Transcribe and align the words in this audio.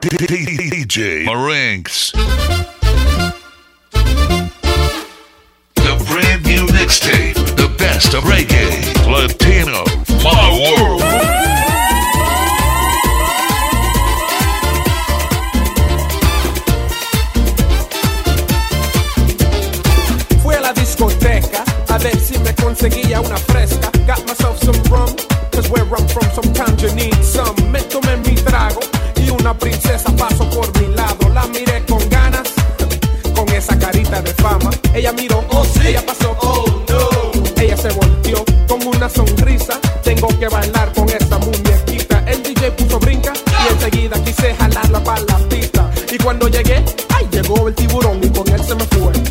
DJ 0.00 1.26
Marinks. 1.26 2.12
The 5.74 5.94
brand 6.08 6.42
new 6.46 6.66
mixtape, 6.68 7.34
the 7.56 7.68
best 7.76 8.14
of 8.14 8.24
reggae, 8.24 8.70
Latino, 9.06 9.84
my 10.24 10.48
world. 10.58 11.02
Fui 20.42 20.54
a 20.54 20.60
la 20.60 20.72
discoteca 20.72 21.62
a 21.88 21.98
ver 21.98 22.18
si 22.18 22.38
me 22.38 22.54
conseguía 22.54 23.20
una 23.20 23.36
fresca. 23.36 23.90
Got 24.06 24.26
myself 24.26 24.58
some 24.60 24.82
rum, 24.84 25.14
cause 25.52 25.68
where 25.68 25.84
I'm 25.84 26.08
from 26.08 26.30
sometimes 26.32 26.82
you 26.82 26.90
need 26.94 27.22
some. 27.22 27.54
Me 27.70 27.80
tomé 27.80 28.16
mi 28.24 28.34
trago 28.36 28.80
y 29.30 29.42
una 29.42 29.56
princesa 29.56 30.10
pasó 30.16 30.48
por 30.50 30.66
mi 30.80 30.94
lado. 30.94 31.28
La 31.34 31.46
miré 31.46 31.84
con 31.86 31.98
ganas, 32.08 32.48
con 33.34 33.48
esa 33.50 33.78
carita 33.78 34.20
de 34.22 34.32
fama. 34.34 34.70
Ella 34.94 35.12
miró, 35.12 35.44
oh 35.50 35.64
sí, 35.64 35.80
ella 35.88 36.04
pasó, 36.04 36.36
oh 36.40 36.64
no. 36.88 37.62
Ella 37.62 37.76
se 37.76 37.88
volteó 37.90 38.44
con 38.68 38.86
una 38.86 39.08
sonrisa. 39.08 39.78
Tengo 40.02 40.28
que 40.38 40.48
bailar 40.48 40.92
con 40.92 41.08
esta 41.08 41.38
muñequita. 41.38 42.24
El 42.26 42.42
DJ 42.42 42.72
puso 42.72 42.98
brinca 42.98 43.32
y 43.64 43.72
enseguida 43.72 44.22
quise 44.24 44.54
jalarla 44.54 45.02
para 45.02 45.20
la 45.22 45.38
pista. 45.48 45.90
Y 46.10 46.18
cuando 46.18 46.48
llegué, 46.48 46.84
ay, 47.10 47.28
llegó 47.30 47.68
el 47.68 47.74
tiburón 47.74 48.20
y 48.22 48.28
con 48.28 48.48
él 48.48 48.62
se 48.64 48.74
me 48.74 48.84
fue. 48.84 49.29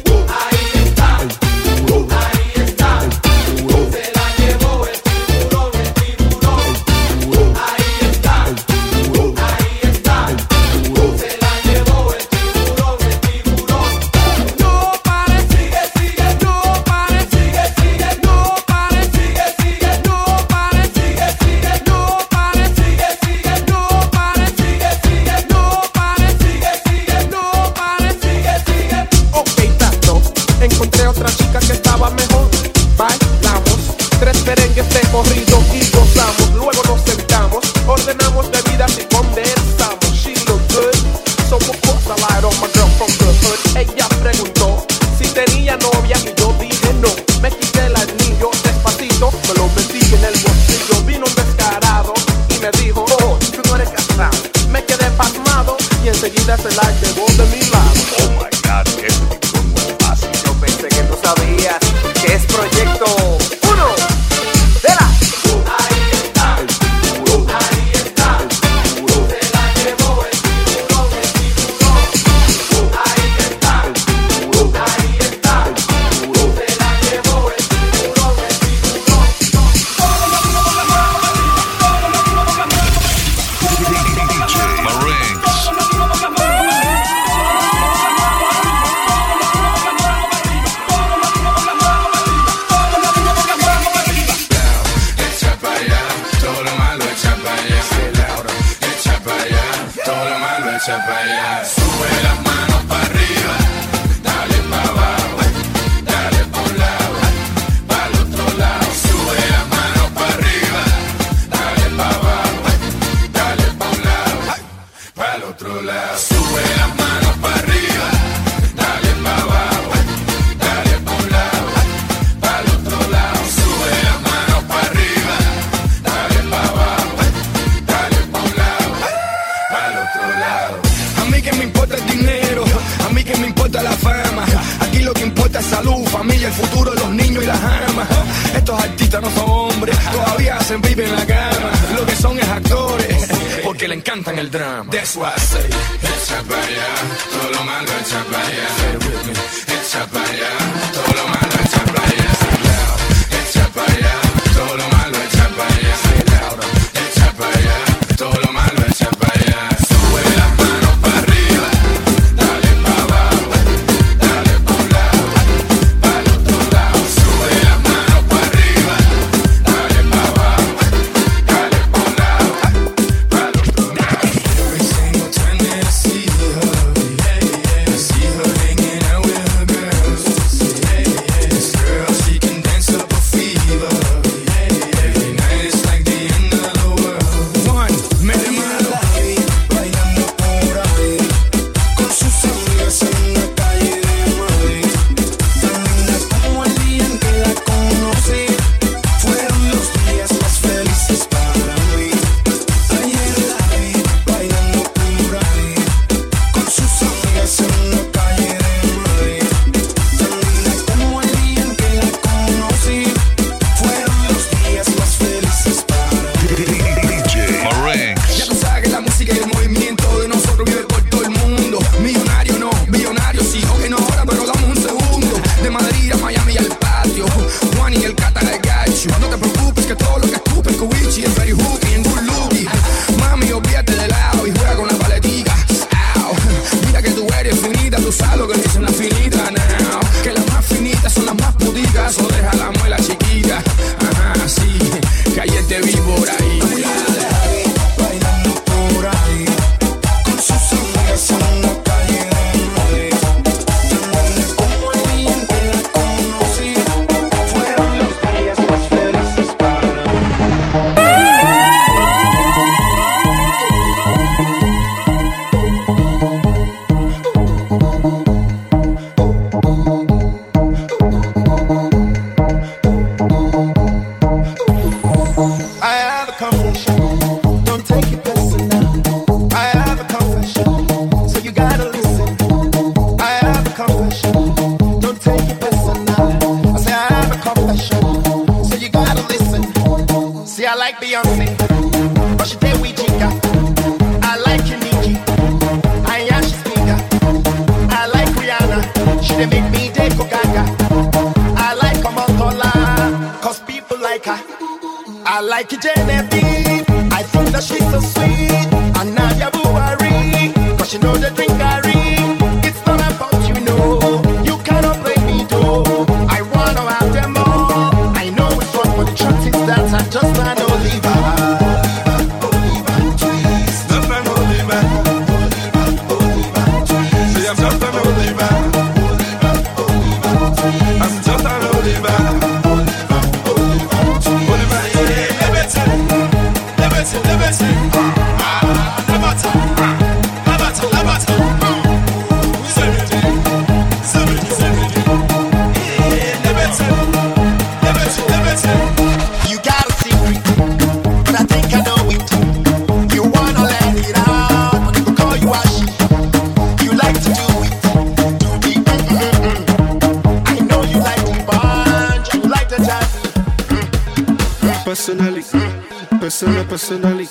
Persona, 366.20 366.64
personally. 366.66 367.28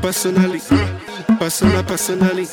Personally. 0.00 0.60
Persona, 1.38 1.82
personally. 1.82 2.46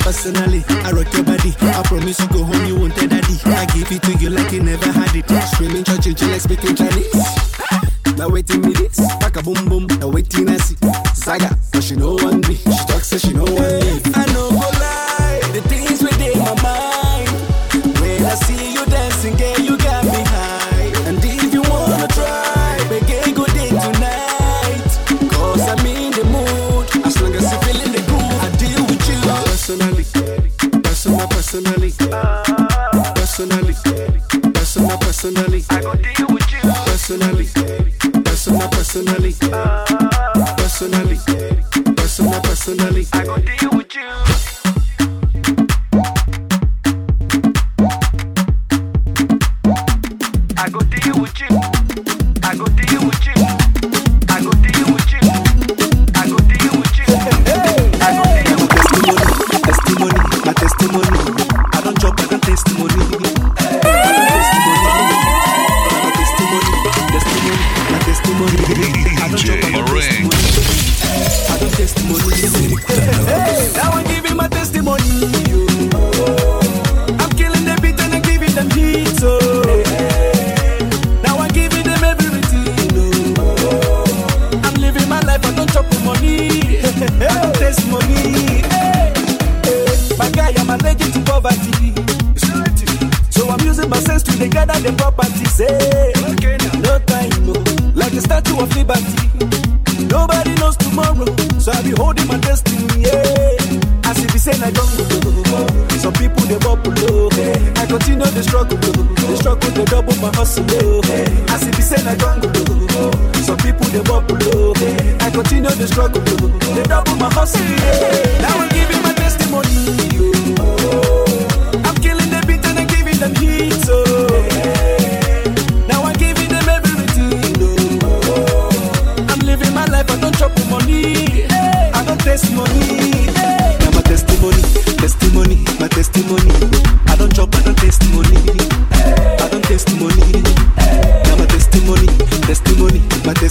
Personally, 0.00 0.64
I 0.68 0.92
rock 0.92 1.12
your 1.12 1.24
body. 1.24 1.54
I 1.60 1.82
promise 1.84 2.18
you 2.20 2.28
go 2.28 2.44
home, 2.44 2.66
you 2.66 2.76
won't 2.76 2.94
tell 2.94 3.08
daddy. 3.08 3.36
I 3.44 3.66
give 3.66 3.92
it 3.92 4.02
to 4.02 4.12
you 4.14 4.30
like 4.30 4.52
you 4.52 4.62
never 4.62 4.90
had 4.90 5.14
it. 5.14 5.28
Screaming, 5.52 5.84
judging, 5.84 6.16
like 6.30 6.40
speaking 6.40 6.74
Chinese. 6.74 7.14
Now 8.16 8.28
waiting 8.28 8.62
me 8.62 8.72
this, 8.72 8.98
pack 9.20 9.36
a 9.36 9.42
boom 9.42 9.68
boom. 9.68 9.86
Now 10.00 10.08
waiting 10.08 10.48
I 10.48 10.56
see, 10.56 10.76
Zaga, 11.14 11.56
but 11.72 11.84
she 11.84 11.94
know 11.94 12.14
one 12.14 12.40
me. 12.40 12.54
She 12.56 12.86
talks, 12.86 13.08
so 13.08 13.18
she 13.18 13.32
know 13.32 13.44
one 13.44 13.54
me. 13.54 14.00
I 14.14 14.26
know. 14.32 14.77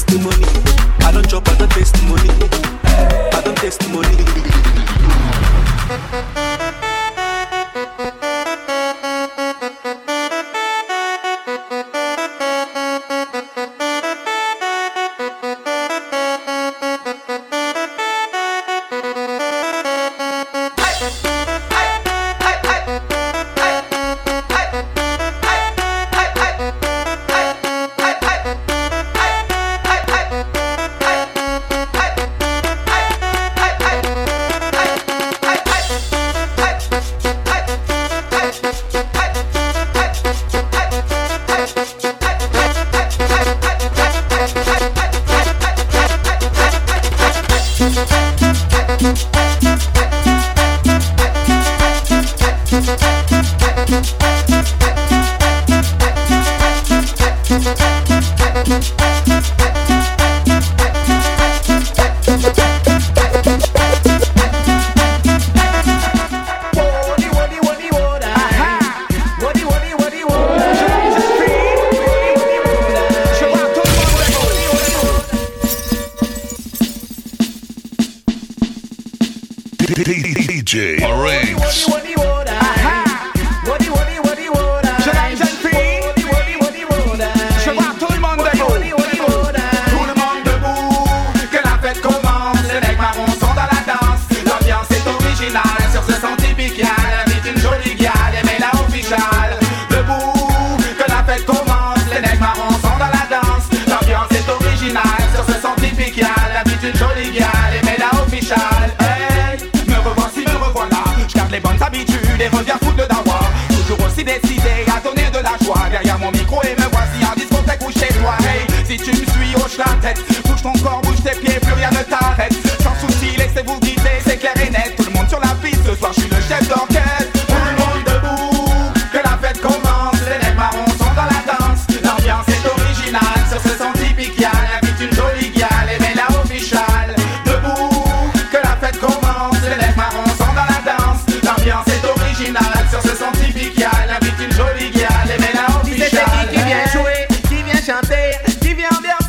testimony. 0.07 0.45
I 1.01 1.11
don't 1.11 1.27
drop 1.27 1.47
other 1.49 1.67
testimony. 1.67 2.29
I 3.33 3.41
don't 3.43 3.57
testimony. 3.57 4.07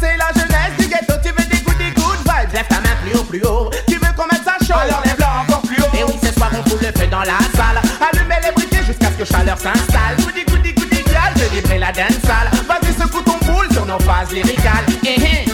C'est 0.00 0.16
la 0.16 0.30
jeunesse 0.32 0.76
du 0.78 0.86
ghetto. 0.86 1.14
Tu 1.22 1.30
veux 1.30 1.48
des 1.48 1.62
good, 1.62 1.78
des 1.78 1.90
good 1.90 2.18
vibes. 2.24 2.52
Lève 2.52 2.66
ta 2.68 2.80
main 2.80 2.96
plus 3.02 3.18
haut, 3.18 3.24
plus 3.24 3.42
haut. 3.44 3.70
Tu 3.88 3.94
veux 3.94 4.12
qu'on 4.16 4.26
mette 4.26 4.44
ça 4.44 4.56
chaud. 4.64 4.78
Alors 4.80 5.02
lève-la 5.04 5.42
encore 5.42 5.62
plus 5.62 5.80
haut. 5.82 5.96
Et 5.98 6.04
oui, 6.04 6.12
ce 6.22 6.32
soir 6.32 6.50
on 6.52 6.68
fout 6.68 6.80
le 6.80 6.88
feu 6.98 7.06
dans 7.08 7.20
la 7.20 7.38
salle. 7.56 7.80
Allumez 8.00 8.36
les 8.44 8.52
briquets 8.52 8.84
jusqu'à 8.84 9.08
ce 9.10 9.22
que 9.22 9.24
chaleur 9.24 9.58
s'installe. 9.58 10.16
Goody, 10.18 10.44
goody, 10.44 10.72
goody, 10.72 11.02
girl, 11.06 11.32
je 11.36 11.54
vibrer 11.56 11.78
la 11.78 11.92
dance 11.92 12.20
salle. 12.22 12.50
Vas-y, 12.68 12.92
secoue 12.94 13.22
ton 13.22 13.38
boule 13.46 13.70
sur 13.72 13.86
nos 13.86 13.98
phases 14.00 14.32
lyricales. 14.32 14.84
Eh, 15.04 15.16
eh. 15.18 15.47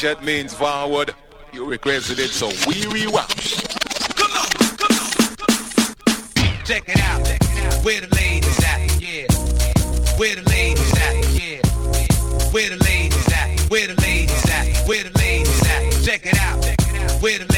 Gunshot 0.00 0.24
means 0.24 0.54
forward. 0.54 1.12
You 1.52 1.64
requested 1.64 2.20
it, 2.20 2.30
so 2.30 2.46
we 2.68 2.86
rewind. 2.86 3.28
Check 6.64 6.84
it 6.86 7.00
out. 7.00 7.26
Where 7.84 8.00
the 8.00 8.14
ladies 8.14 8.58
at? 8.64 9.00
Yeah. 9.00 9.26
Where 10.16 10.36
the 10.36 10.48
ladies 10.50 10.92
at? 10.92 11.14
Yeah. 11.32 11.62
Where 12.52 12.68
the 12.70 12.76
ladies 12.84 13.32
at? 13.32 13.60
Where 13.70 13.88
the 13.88 14.00
ladies 14.00 14.50
at? 14.50 14.88
Where 14.88 15.02
the 15.02 15.18
ladies 15.18 15.62
at? 15.66 16.04
Check 16.04 16.26
it 16.26 16.38
out. 16.38 16.64
Where 17.20 17.38
the 17.38 17.52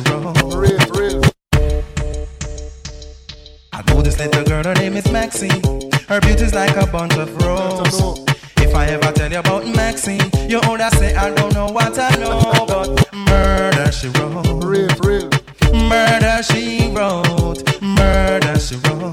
She 0.00 0.12
wrote. 0.12 0.54
Real, 0.54 0.78
real. 0.94 1.22
I 3.72 3.82
know 3.88 4.02
this 4.02 4.18
little 4.18 4.44
girl, 4.44 4.64
her 4.64 4.74
name 4.74 4.96
is 4.96 5.10
Maxine. 5.10 5.62
Her 6.08 6.20
beauty's 6.20 6.54
like 6.54 6.76
a 6.76 6.86
bunch 6.86 7.14
of 7.16 7.36
roses. 7.42 8.24
If 8.58 8.74
I 8.74 8.86
ever 8.86 9.12
tell 9.12 9.30
you 9.30 9.38
about 9.40 9.66
Maxine, 9.66 10.30
you 10.48 10.60
older 10.66 10.88
say 10.90 11.14
I 11.14 11.34
don't 11.34 11.52
know 11.54 11.66
what 11.66 11.98
I 11.98 12.14
know, 12.16 12.40
but 12.66 13.12
murder 13.12 13.92
she 13.92 14.08
wrote. 14.08 14.64
Real, 14.64 14.88
real. 15.02 15.28
Murder 15.88 16.42
she 16.42 16.90
wrote. 16.94 17.82
Murder 17.82 18.58
she 18.58 18.76
wrote. 18.76 19.10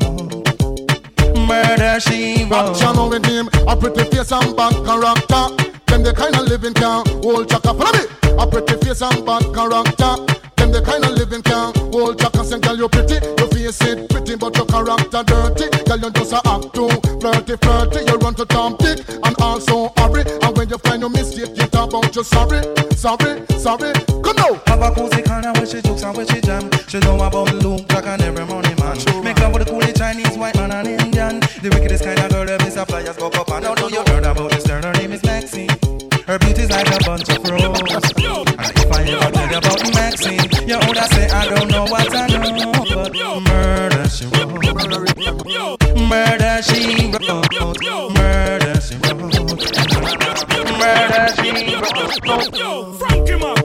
Murder 1.48 2.00
she 2.00 2.46
wrote. 2.46 2.78
Action 2.82 3.10
with 3.10 3.26
him, 3.26 3.50
a 3.68 3.76
pretty 3.76 4.04
face 4.10 4.32
and 4.32 4.56
bad 4.56 4.74
character. 4.86 5.77
Them 5.88 6.04
the 6.04 6.14
kind 6.14 6.36
of 6.36 6.48
living 6.48 6.74
can 6.74 7.06
hold 7.24 7.50
chaka. 7.50 7.74
Follow 7.74 7.92
me. 7.92 8.06
A 8.38 8.46
pretty 8.46 8.78
face 8.86 9.02
and 9.02 9.26
bad 9.26 9.44
character. 9.54 10.14
Them 10.58 10.72
the 10.72 10.82
kind 10.86 11.04
of 11.06 11.12
living 11.12 11.42
can 11.42 11.74
hold 11.92 12.20
chaka. 12.20 12.44
Say, 12.44 12.60
girl, 12.60 12.78
you 12.78 12.90
pretty, 12.90 13.16
your 13.16 13.48
face 13.50 13.82
it 13.82 14.10
pretty, 14.10 14.36
but 14.36 14.56
your 14.56 14.66
character 14.68 15.24
dirty. 15.24 15.68
Girl, 15.86 16.00
you 16.00 16.12
just 16.12 16.34
a 16.34 16.42
act 16.46 16.74
too 16.76 16.90
flirty, 17.20 17.56
flirty. 17.58 18.00
You 18.06 18.18
run 18.20 18.36
to 18.36 18.46
Tom 18.46 18.76
Dick 18.78 19.02
and 19.10 19.36
also 19.40 19.92
hurry. 19.98 20.24
And 20.42 20.56
when 20.58 20.70
you 20.70 20.78
find 20.80 21.02
your 21.02 21.10
mistake, 21.10 21.58
you 21.58 21.68
talk 21.68 21.90
about 21.90 22.16
you 22.16 22.24
sorry, 22.24 22.62
sorry, 22.94 23.46
sorry. 23.58 23.94
Come 24.22 24.36
now. 24.38 24.54
Have 24.68 24.82
a 24.82 24.92
cozy 24.92 25.22
corner 25.24 25.52
where 25.54 25.66
she 25.66 25.82
jokes 25.82 26.04
and 26.04 26.16
where 26.16 26.28
she 26.28 26.42
jam. 26.42 26.70
She 26.88 27.00
know 27.00 27.16
about 27.22 27.54
Luke, 27.56 27.88
Jack 27.90 28.06
and 28.06 28.22
every 28.22 28.46
money 28.46 28.76
man. 28.76 28.98
Make 29.24 29.40
love 29.40 29.54
with 29.54 29.66
the 29.66 29.72
coolie 29.72 29.98
Chinese, 29.98 30.38
white 30.38 30.56
man 30.56 30.72
and 30.72 30.88
Indian. 30.88 31.40
The 31.62 31.70
wickedest 31.74 32.04
kind 32.04 32.17
bunch 37.08 37.30
of 37.30 37.40
roses. 37.50 38.12
And 38.20 38.76
if 38.76 38.92
I 38.92 39.04
ever 39.08 39.32
tell 39.32 39.50
you 39.50 39.58
about 39.58 39.80
Maxine, 39.96 40.44
you 40.68 40.76
older 40.76 41.08
say 41.16 41.30
I 41.30 41.48
don't 41.48 41.72
know 41.72 41.86
what 41.86 42.14
I 42.14 42.28
know, 42.28 42.74
but 42.84 43.16
murder 43.48 44.10
she 44.10 44.26
wrote. 44.26 44.60
Murder 45.96 46.62
she 46.64 47.08
wrote. 47.08 47.48
Murder 47.58 48.82
she 48.82 48.98
wrote. 48.98 49.48
Murder 50.58 51.28
she 51.36 51.46
wrote. 52.60 52.98
Frankie 52.98 53.38
Max. 53.40 53.57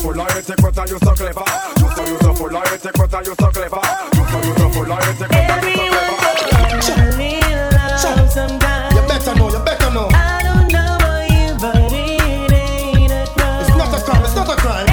full 0.00 0.20
of 0.20 0.30
ethic, 0.30 0.56
but 0.62 0.78
are 0.78 0.88
so 0.98 1.12
clever? 1.14 1.44
You 1.78 1.88
so 1.94 2.02
you 2.06 2.18
so 2.20 2.34
so 3.34 3.50
clever? 3.50 3.80
You 4.14 4.24
so 4.30 4.38
you 4.40 4.54
so 4.56 4.72
so 4.72 4.88
clever? 4.88 5.20
You 8.94 9.02
better 9.06 9.34
know, 9.34 9.50
you 9.50 9.60
better 9.64 9.90
know. 9.92 10.08
I 10.12 10.40
don't 10.42 10.72
know 10.72 10.96
about 10.96 11.30
you, 11.30 11.54
but 11.60 11.92
it 11.92 12.52
ain't 12.52 13.12
a 13.12 13.26
crime. 13.34 13.60
It's 13.60 13.76
not 13.76 13.92
a 13.92 14.02
crime, 14.02 14.24
it's 14.24 14.34
not 14.34 14.48
a 14.48 14.56
crime. 14.56 14.89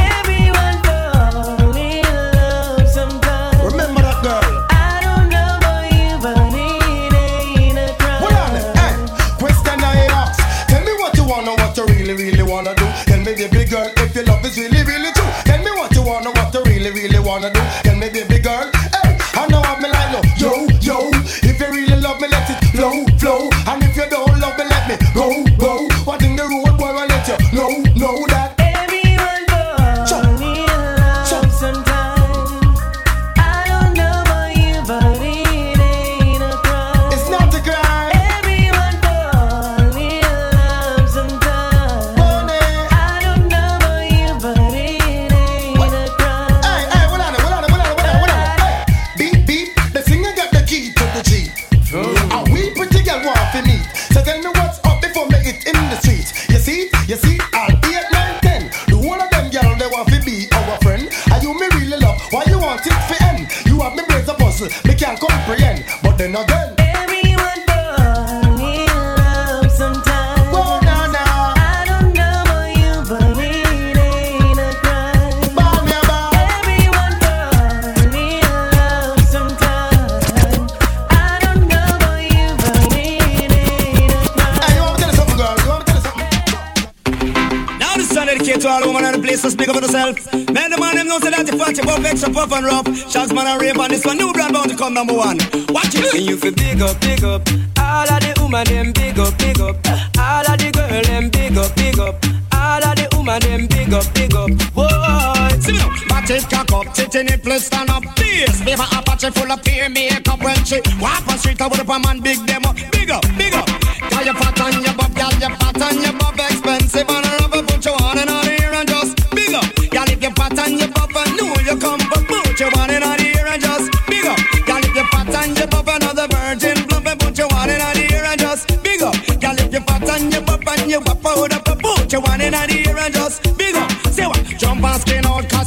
Extra 92.08 92.32
puff 92.32 92.52
and 92.52 92.65
rough. 92.65 92.88
Shots 93.12 93.34
man 93.34 93.48
and 93.48 93.62
rave 93.62 93.78
on 93.78 93.89
this 93.89 94.06
one, 94.06 94.17
new 94.17 94.32
brand 94.34 94.54
bound 94.54 94.70
to 94.70 94.76
come 94.76 94.93
number 94.93 95.13
one. 95.13 95.38
Watch 95.70 95.96
it. 95.96 96.13
And 96.15 96.26
you 96.26 96.38
feel 96.38 96.54
big 96.54 96.82
up, 96.82 97.00
big 97.02 97.24
up. 97.24 97.48
All 97.80 98.10
of 98.10 98.20
the 98.24 98.34
woman 98.41 98.65
them 98.65 98.91
big 98.93 99.20
up, 99.20 99.38
big 99.38 99.60
up. 99.60 99.76
All 100.17 100.48
of 100.48 100.58
the 100.58 100.72
girl 100.74 101.02
them 101.04 101.30
big 101.30 101.58
up, 101.58 101.76
big 101.76 102.00
up. 102.00 102.15
All 102.54 102.84
of 102.84 102.96
the 102.96 103.08
woman 103.15 103.39
them 103.41 103.67
big 103.67 103.93
up, 103.93 104.08
big 104.13 104.34
up. 104.34 104.50
Whoa, 104.74 105.60
See 105.60 105.74
me 105.74 105.80
now, 105.80 105.91
back 106.08 106.30
it 106.30 106.50
cock 106.50 106.72
up, 106.72 106.93
titty 106.93 107.24
nipple 107.24 107.60
stand 107.60 107.89
up. 107.89 108.04
Bass, 108.15 108.62
baby 108.63 108.82
Apache 108.82 109.32
full 109.32 109.52
of 109.52 109.63
peer 109.63 109.89
makeup 109.89 110.41
when 110.41 110.63
she 110.65 110.82
walk 111.00 111.28
on 111.28 111.38
street, 111.38 111.62
I 111.62 111.67
would 111.67 111.80
up 111.80 111.89
a 111.89 112.00
man 112.00 112.22
big 112.22 112.39
them 112.48 112.65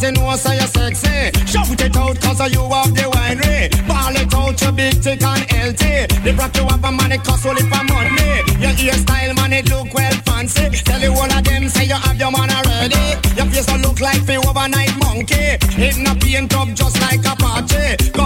cause 0.01 0.09
you 0.09 0.13
know 0.13 0.37
so 0.37 0.53
you're 0.53 0.67
sexy. 0.67 1.31
Shout 1.47 1.81
it 1.81 1.97
out 1.97 2.21
cause 2.21 2.53
you 2.53 2.63
have 2.63 2.95
the 2.95 3.07
winery. 3.13 3.71
Ball 3.87 4.17
it 4.17 4.35
out, 4.35 4.61
you 4.61 4.73
big, 4.73 4.95
thick 5.03 5.23
and 5.23 5.51
healthy. 5.51 6.07
The 6.25 6.33
rock 6.37 6.57
you 6.57 6.65
have 6.65 6.85
a 6.85 6.91
money 6.91 7.19
cost 7.19 7.47
only 7.47 7.63
for 7.63 7.85
money. 7.85 8.41
Your 8.61 8.73
hairstyle 8.73 9.37
man 9.37 9.53
it 9.53 9.69
look 9.69 9.93
well 9.95 10.13
fancy. 10.25 10.71
Tell 10.85 11.01
you 11.01 11.13
all 11.13 11.31
of 11.31 11.45
them 11.45 11.69
say 11.69 11.85
you 11.85 11.95
have 11.95 12.19
your 12.19 12.31
man 12.31 12.51
already. 12.51 12.97
Your 13.37 13.47
face 13.47 13.67
don't 13.67 13.83
look 13.83 14.01
like 14.01 14.25
the 14.27 14.37
overnight 14.37 14.97
monkey. 14.99 15.59
It 15.77 15.97
not 15.99 16.21
paint 16.21 16.55
up 16.55 16.69
just 16.75 17.01
like 17.01 17.25
a 17.25 17.37
party. 17.37 18.20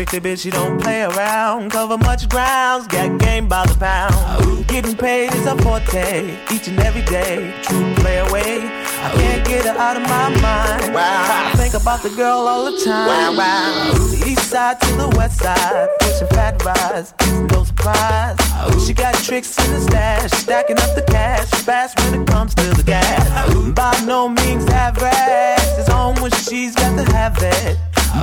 Strictly 0.00 0.30
bitch, 0.30 0.40
she 0.40 0.50
don't 0.50 0.80
play 0.80 1.02
around. 1.02 1.70
Cover 1.72 1.98
much 1.98 2.26
grounds, 2.30 2.86
got 2.86 3.20
game 3.20 3.48
by 3.48 3.66
the 3.66 3.74
pound. 3.74 4.66
Getting 4.66 4.96
paid 4.96 5.30
is 5.34 5.44
a 5.44 5.54
forte, 5.58 6.38
each 6.50 6.68
and 6.68 6.80
every 6.80 7.02
day. 7.02 7.54
True 7.64 7.94
play 7.96 8.16
away. 8.16 8.60
I 8.64 9.10
can't 9.12 9.46
get 9.46 9.66
her 9.66 9.78
out 9.78 9.98
of 9.98 10.02
my 10.04 10.30
mind. 10.40 10.96
I 10.96 11.52
think 11.54 11.74
about 11.74 12.02
the 12.02 12.08
girl 12.16 12.48
all 12.48 12.64
the 12.64 12.82
time. 12.82 13.36
From 13.36 14.10
the 14.10 14.24
east 14.26 14.48
side 14.48 14.80
to 14.80 14.90
the 14.94 15.08
west 15.18 15.40
side, 15.40 15.88
pushing 16.00 16.28
fat 16.28 16.64
rides, 16.64 17.12
no 17.52 17.64
surprise. 17.64 18.38
She 18.86 18.94
got 18.94 19.14
tricks 19.16 19.58
in 19.62 19.70
the 19.70 19.82
stash, 19.82 20.30
stacking 20.30 20.78
up 20.78 20.94
the 20.94 21.02
cash, 21.02 21.46
fast 21.66 22.00
when 22.00 22.22
it 22.22 22.26
comes 22.26 22.54
to 22.54 22.70
the 22.70 22.82
gas. 22.82 23.54
By 23.74 24.02
no 24.06 24.30
means 24.30 24.66
average, 24.70 25.78
it's 25.78 25.90
on 25.90 26.14
when 26.22 26.30
she's 26.30 26.74
got 26.74 26.96
to 26.96 27.12
have 27.12 27.36
it. 27.42 27.76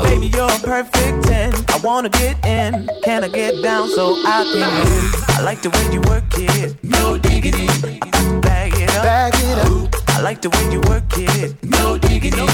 Baby, 0.03 0.27
you're 0.27 0.51
a 0.51 0.59
perfect 0.59 1.23
10. 1.27 1.53
I 1.69 1.79
wanna 1.83 2.09
get 2.09 2.43
in. 2.45 2.89
Can 3.03 3.23
I 3.23 3.27
get 3.29 3.61
down 3.63 3.89
so 3.89 4.15
I 4.25 4.43
can 4.43 4.69
win? 4.83 5.37
I 5.37 5.41
like 5.43 5.61
the 5.61 5.69
way 5.69 5.93
you 5.93 6.01
work 6.01 6.23
it. 6.37 6.75
No 6.83 7.17
diggity. 7.17 7.67
Bag 8.41 8.73
it 8.75 8.89
up. 8.95 9.03
Bag 9.03 9.33
it 9.35 9.57
up. 9.65 9.95
I 10.09 10.21
like 10.21 10.41
the 10.41 10.49
way 10.49 10.71
you 10.71 10.81
work 10.81 11.03
it. 11.17 11.55
No 11.63 11.97
diggity. 11.97 12.45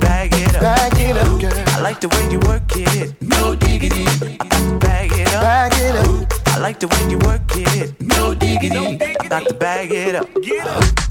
Bag 0.00 0.32
it 0.32 0.54
up. 0.56 0.62
Bag 0.62 0.98
it 0.98 1.16
up, 1.16 1.40
girl. 1.40 1.64
I 1.68 1.80
like 1.80 2.00
the 2.00 2.08
way 2.08 2.30
you 2.30 2.40
work 2.40 2.62
it. 2.74 3.14
No 3.22 3.54
diggity. 3.54 4.04
Bag 4.78 5.12
it 5.12 5.28
up. 5.34 5.42
Bag 5.42 5.72
it 5.76 5.94
up. 5.96 6.32
I 6.48 6.58
like 6.58 6.80
the 6.80 6.88
way 6.88 7.10
you 7.10 7.18
work 7.18 7.42
it. 7.54 8.00
No 8.00 8.34
diggity. 8.34 8.96
Got 9.28 9.46
to 9.48 9.54
bag 9.54 9.92
it 9.92 10.14
up. 10.14 10.28
Uh, 10.34 11.06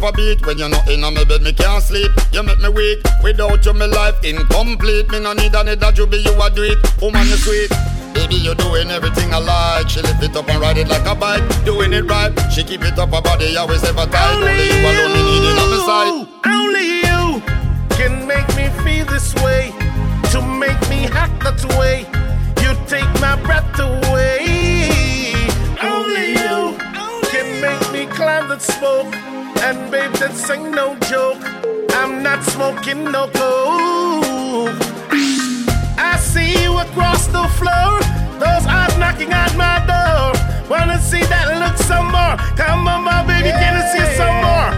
skip 0.00 0.08
a 0.08 0.12
beat. 0.16 0.46
When 0.46 0.58
you're 0.58 0.68
not 0.68 0.88
in 0.88 1.00
my 1.00 1.24
bed, 1.24 1.42
me 1.42 1.52
can't 1.52 1.82
sleep. 1.82 2.10
You 2.32 2.42
make 2.42 2.58
me 2.60 2.68
weak. 2.68 2.98
Without 3.22 3.64
you, 3.64 3.72
my 3.72 3.86
life 3.86 4.16
incomplete. 4.24 5.10
Me 5.10 5.20
no 5.20 5.32
need 5.32 5.54
another 5.54 5.92
you 5.94 6.06
be 6.06 6.18
you 6.18 6.32
a 6.40 6.50
do 6.50 6.62
it. 6.62 6.78
Woman, 7.00 7.26
you 7.26 7.36
sweet. 7.36 7.70
Baby, 8.14 8.36
you're 8.36 8.54
doing 8.54 8.90
everything 8.90 9.32
I 9.32 9.38
like. 9.38 9.88
She 9.88 10.02
lift 10.02 10.22
it 10.22 10.36
up 10.36 10.48
and 10.48 10.60
ride 10.60 10.78
it 10.78 10.88
like 10.88 11.06
a 11.06 11.14
bike. 11.14 11.42
Doing 11.64 11.92
it 11.92 12.04
right. 12.10 12.32
She 12.52 12.64
keep 12.64 12.82
it 12.82 12.98
up 12.98 13.10
her 13.10 13.22
body 13.22 13.56
always 13.56 13.84
ever 13.84 14.06
tight. 14.06 14.34
Only 14.34 14.66
you 14.66 14.80
alone 14.88 15.12
me 15.14 15.22
needing 15.22 15.58
on 15.62 15.68
my 15.70 15.80
side. 15.86 16.28
Only 16.46 16.86
you 17.06 17.42
can 17.96 18.26
make 18.26 18.48
me 18.56 18.68
feel 18.82 19.06
this 19.06 19.34
way, 19.36 19.72
to 20.32 20.40
make 20.42 20.80
me 20.88 21.06
act 21.06 21.42
that 21.44 21.62
way. 21.78 22.06
You 22.62 22.74
take 22.86 23.08
my 23.20 23.36
breath 23.42 23.78
away. 23.78 25.34
Only 25.82 26.32
you 26.32 26.76
can 27.30 27.60
make 27.60 27.92
me 27.92 28.06
climb 28.06 28.48
that 28.48 28.62
smoke. 28.62 29.14
And 29.70 29.88
babe, 29.88 30.10
that 30.14 30.34
ain't 30.50 30.74
no 30.74 30.96
joke. 31.06 31.38
I'm 31.94 32.24
not 32.24 32.42
smoking 32.42 33.04
no 33.04 33.28
coke. 33.28 34.74
I 35.96 36.16
see 36.18 36.60
you 36.60 36.76
across 36.76 37.28
the 37.28 37.46
floor. 37.54 38.02
Those 38.42 38.66
eyes 38.66 38.98
knocking 38.98 39.30
at 39.30 39.54
my 39.54 39.78
door. 39.86 40.34
Wanna 40.68 40.98
see 40.98 41.22
that 41.22 41.46
look 41.62 41.76
some 41.86 42.10
more? 42.10 42.34
Come 42.56 42.88
on, 42.88 43.04
my 43.04 43.22
baby, 43.22 43.50
can 43.50 43.76
I 43.76 43.86
see 43.94 44.06
some 44.18 44.38
more? 44.42 44.70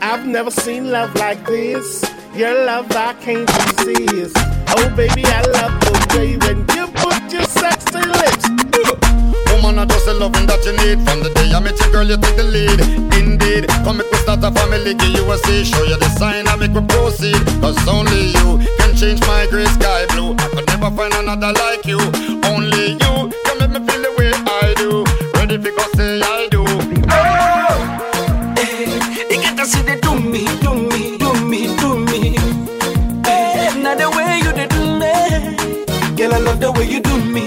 I've 0.00 0.26
never 0.26 0.50
seen 0.50 0.90
love 0.90 1.14
like 1.16 1.44
this. 1.44 2.02
Your 2.34 2.64
love 2.64 2.90
I 2.92 3.12
can't 3.20 3.50
resist. 3.60 4.36
Oh, 4.72 4.88
baby, 4.96 5.22
I 5.26 5.42
love 5.52 5.74
the 5.84 6.16
way 6.16 6.38
when 6.38 6.64
you 6.74 6.89
the 10.10 10.18
loving 10.18 10.46
that 10.46 10.64
you 10.66 10.74
need. 10.82 10.98
From 11.06 11.22
the 11.22 11.30
day 11.30 11.52
I 11.54 11.60
met 11.60 11.78
you, 11.78 11.90
girl, 11.92 12.06
you 12.06 12.16
take 12.18 12.36
the 12.36 12.42
lead. 12.42 12.80
Indeed, 13.14 13.68
come 13.86 13.98
make 13.98 14.10
we 14.10 14.18
start 14.18 14.42
a 14.42 14.50
family 14.50 14.94
Give 14.94 15.14
you 15.14 15.30
a 15.30 15.36
say, 15.38 15.62
show 15.62 15.84
you 15.84 15.96
the 15.96 16.08
sign 16.18 16.48
And 16.48 16.58
make 16.60 16.74
we 16.74 16.82
proceed. 16.86 17.38
Cause 17.62 17.78
only 17.86 18.34
you 18.34 18.58
can 18.78 18.90
change 18.96 19.20
my 19.26 19.46
gray 19.50 19.66
sky 19.78 20.06
blue. 20.10 20.34
I 20.34 20.46
could 20.50 20.66
never 20.66 20.90
find 20.96 21.14
another 21.14 21.52
like 21.54 21.86
you. 21.86 22.00
Only 22.50 22.98
you 22.98 23.12
can 23.46 23.54
make 23.62 23.70
me 23.70 23.80
feel 23.86 24.02
the 24.02 24.10
way 24.18 24.30
I 24.34 24.74
do. 24.74 25.04
Ready 25.38 25.56
for 25.62 25.70
go 25.70 25.84
say 25.94 26.18
I 26.22 26.48
do. 26.50 26.62
You 29.30 29.38
get 29.38 29.54
to 29.58 29.64
see 29.66 29.82
they 29.82 30.00
do 30.00 30.14
me, 30.18 30.44
do 30.58 30.74
me, 30.74 31.18
do 31.18 31.30
me, 31.46 31.70
do 31.78 31.98
me. 32.10 32.34
Eh, 33.30 33.70
Now 33.78 33.94
the 33.94 34.10
way 34.10 34.42
you 34.42 34.50
do 34.50 34.66
me, 34.98 35.14
girl, 36.16 36.34
I 36.34 36.38
love 36.38 36.58
the 36.60 36.72
way 36.72 36.86
you 36.88 37.00
do 37.00 37.14
me, 37.24 37.46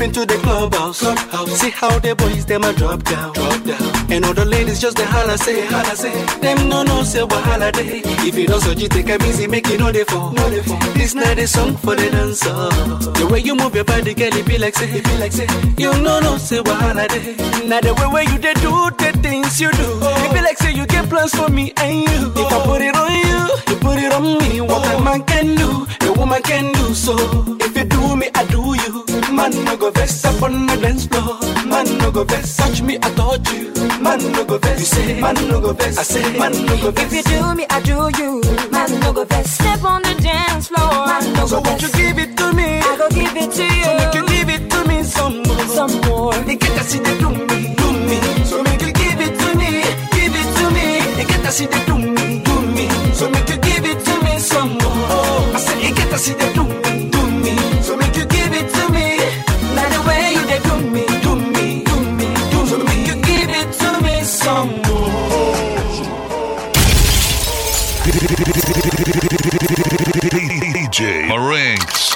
So 0.00 0.06
now 0.06 0.16
she 0.16 0.16
step 0.16 0.24
into 0.24 0.26
the 0.26 0.40
clubhouse. 0.42 1.00
clubhouse. 1.00 1.60
See 1.60 1.70
how 1.70 1.98
the 1.98 2.14
boys 2.14 2.46
them 2.46 2.64
a 2.64 2.72
drop 2.72 3.02
down, 3.04 3.32
drop 3.32 3.64
down. 3.64 4.12
And 4.12 4.24
all 4.24 4.34
the 4.34 4.44
ladies 4.44 4.80
just 4.80 4.96
the 4.96 5.04
holla 5.04 5.36
say, 5.38 5.66
holla 5.66 5.96
say. 5.96 6.12
Them 6.40 6.68
no 6.68 6.82
no 6.82 7.02
say 7.02 7.22
what 7.22 7.42
holiday. 7.44 8.02
If 8.26 8.36
you 8.36 8.46
don't 8.46 8.60
so 8.60 8.72
you 8.72 8.88
take 8.88 9.08
a 9.08 9.16
easy, 9.26 9.46
make 9.46 9.68
it 9.68 9.78
know 9.78 9.92
they 9.92 10.04
fall. 10.04 10.32
No 10.32 10.50
they 10.50 10.62
fall. 10.62 10.78
This 10.94 11.14
night 11.14 11.38
is 11.38 11.52
song 11.52 11.76
for 11.76 11.94
the 11.96 12.10
dancer. 12.10 12.52
The 13.18 13.28
way 13.30 13.40
you 13.40 13.54
move 13.54 13.74
your 13.74 13.84
body, 13.84 14.14
girl, 14.14 14.34
it 14.34 14.46
be 14.46 14.58
like 14.58 14.74
say, 14.74 14.90
it 14.90 15.04
be 15.04 15.16
like 15.18 15.32
say. 15.32 15.46
You 15.78 15.92
no 16.02 16.20
no 16.20 16.38
say 16.38 16.60
what 16.60 16.80
holiday. 16.80 17.36
Now 17.66 17.80
the 17.80 17.94
way 17.94 18.06
where 18.06 18.24
you 18.24 18.38
they 18.38 18.54
do 18.54 18.90
the 18.96 19.18
things 19.22 19.60
you 19.60 19.70
do, 19.72 19.98
oh. 20.02 20.24
it 20.24 20.34
be 20.34 20.40
like 20.40 20.58
say 20.58 20.72
you 20.72 20.86
get 20.86 21.08
plans 21.08 21.34
for 21.34 21.48
me 21.48 21.72
and 21.76 22.08
you. 22.08 22.32
If 22.36 22.52
I 22.52 22.64
put 22.64 22.82
it 22.82 22.96
on 22.96 23.12
you, 23.12 23.40
you 23.68 23.76
put 23.80 23.98
it 23.98 24.12
on 24.12 24.38
me. 24.38 24.60
What 24.60 24.86
a 24.94 25.02
man 25.02 25.24
can 25.24 25.54
do, 25.56 25.86
a 26.08 26.12
woman 26.12 26.42
can 26.42 26.72
do 26.72 26.94
so. 26.94 27.14
If 27.60 27.76
you 27.76 27.84
do 27.84 28.16
me, 28.16 28.28
I 28.34 28.44
do 28.46 28.74
you. 28.74 29.09
Man 29.32 29.52
no 29.64 29.76
go 29.76 29.90
vex 29.90 30.24
up 30.24 30.42
on 30.42 30.66
the 30.66 30.76
dance 30.76 31.06
floor. 31.06 31.38
Man 31.66 31.98
no 31.98 32.10
go 32.10 32.24
vex, 32.24 32.56
touch 32.56 32.82
me, 32.82 32.96
I 32.96 33.10
touch 33.14 33.52
you. 33.52 33.72
Man 34.02 34.18
no 34.32 34.44
go 34.44 34.58
vex, 34.58 34.80
you 34.80 34.86
say. 34.86 35.20
Man 35.20 35.34
no 35.48 35.60
go 35.60 35.72
vex, 35.72 35.98
I 35.98 36.02
say. 36.02 36.38
Man 36.38 36.52
no 36.66 36.76
go 36.82 36.90
vex. 36.90 37.12
If 37.12 37.30
you 37.30 37.38
do 37.38 37.54
me, 37.54 37.66
I 37.70 37.80
do 37.80 38.10
you. 38.20 38.40
Man, 38.70 39.00
no 39.00 39.12
go 39.12 39.24
best. 39.24 39.54
Step 39.54 39.82
on 39.84 40.02
the 40.02 40.14
dance 40.22 40.68
floor. 40.68 41.06
Man, 41.06 41.32
no 41.34 41.46
So 41.46 41.60
go 41.60 41.68
won't 41.70 41.82
you 41.82 41.90
give 41.92 42.18
it 42.18 42.36
to 42.38 42.52
me? 42.52 42.78
I 42.80 42.96
go 42.96 43.08
give 43.10 43.36
it 43.36 43.50
to 43.52 43.64
you. 43.64 43.84
So 43.84 43.94
make 44.00 44.14
you 44.14 44.26
give 44.26 44.48
it 44.50 44.70
to 44.70 44.84
me 44.88 45.02
some 45.02 45.42
more. 45.42 45.66
Some 45.78 46.00
more. 46.06 46.34
They 46.44 46.56
get 46.56 46.72
to 46.78 46.84
see 46.84 46.98
they 46.98 47.18
do 47.18 47.30
me, 47.30 47.74
do 47.76 47.88
me. 48.08 48.18
So 48.44 48.62
make 48.62 48.82
you 48.82 48.92
give 48.92 49.20
it 49.20 49.34
to 49.40 49.48
me, 49.60 49.70
give 50.16 50.34
it 50.40 50.48
to 50.58 50.64
me. 50.76 50.86
They 51.16 51.24
get 51.24 51.40
to 51.46 51.50
see 51.52 51.66
they 51.66 51.84
do 51.86 51.96
me, 51.98 52.42
do 52.42 52.54
me. 52.76 52.86
So 53.14 53.30
make 53.30 53.48
you 53.48 53.58
give 53.58 53.84
it 53.84 53.98
to 54.04 54.14
me 54.24 54.38
some 54.38 54.70
more. 54.70 55.54
I 55.56 55.58
say 55.58 55.88
you 55.88 55.94
get 55.94 56.08
to 56.10 56.18
see 56.18 56.34
they 56.34 56.52
do 56.54 56.59
DJ 70.74 71.28
Marinks. 71.28 72.10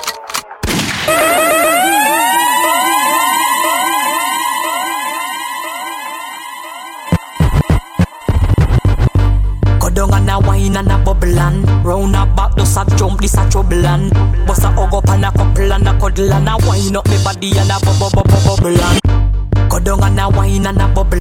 Down 9.94 10.12
and 10.12 10.28
a 10.28 10.40
wine 10.40 10.76
and 10.76 10.90
a 10.90 10.98
bubble 10.98 11.38
and 11.38 11.64
Round 11.86 12.16
a 12.16 12.26
back, 12.34 12.56
just 12.56 12.76
a 12.76 12.84
jump, 12.96 13.20
this 13.20 13.34
a 13.38 13.48
trouble 13.48 13.86
and 13.86 14.10
Bust 14.44 14.64
a 14.64 14.68
hug 14.72 14.92
up 14.92 15.08
and 15.08 15.24
a 15.24 15.30
couple 15.30 15.72
and 15.72 15.86
a 15.86 15.92
cuddle 16.00 16.32
and 16.32 16.48
a 16.48 16.56
wine 16.66 16.96
up 16.96 17.06
me 17.08 17.16
body 17.22 17.56
and 17.56 17.70
a 17.70 17.78
bubble 17.78 18.10
bubble 18.10 18.40
bubble 18.44 18.82
and 18.82 19.70
Go 19.70 19.78
down 19.78 20.02
and 20.02 20.18
a 20.18 20.28
wine 20.28 20.66
and 20.66 20.82
a 20.82 20.88
bubble. 20.88 21.20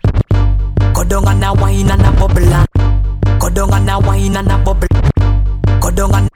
Go 0.96 1.04
down 1.04 1.28
and 1.28 1.44
a 1.44 1.54
wine 1.54 1.92
and 1.92 2.02
a 2.02 2.12
bubble 2.14 2.52
and 2.52 2.93
down 3.54 3.74
and 3.74 3.90
a 3.90 4.00
wine 4.00 4.36
and 4.36 4.52
a 4.52 4.58
bubble. 4.58 4.88
Go 5.82 5.92
down 5.92 6.16
and 6.16 6.30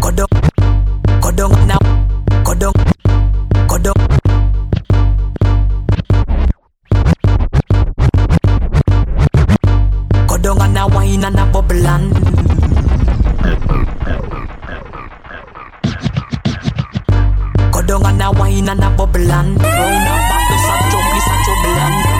Go 0.00 0.10
down 0.10 0.26
Go 1.20 1.30
down 1.30 1.52
and 1.52 1.72
a 1.72 1.78
Go 2.44 2.54
down 2.54 2.72
Go 3.68 3.78
down 3.78 3.94
Go 10.26 10.36
down 10.38 10.60
and 10.60 10.78
a 10.78 10.86
wine 10.88 11.24
and 11.24 11.38
a 11.38 11.46
bubble 11.46 11.86
and 11.86 12.12
Go 17.72 17.82
down 17.82 18.06
and 18.06 18.22
a 18.22 18.30
wine 18.32 18.68
and 18.68 18.82
a 18.84 18.90
bubble 18.90 19.30
and 19.30 19.62
Round 19.62 20.08
a 20.10 20.16
back, 20.28 20.48
just 20.50 20.68
a 20.68 20.90
jump, 20.90 21.06
this 21.14 21.26
a 21.26 21.34
trouble 21.44 21.78
and 21.78 22.11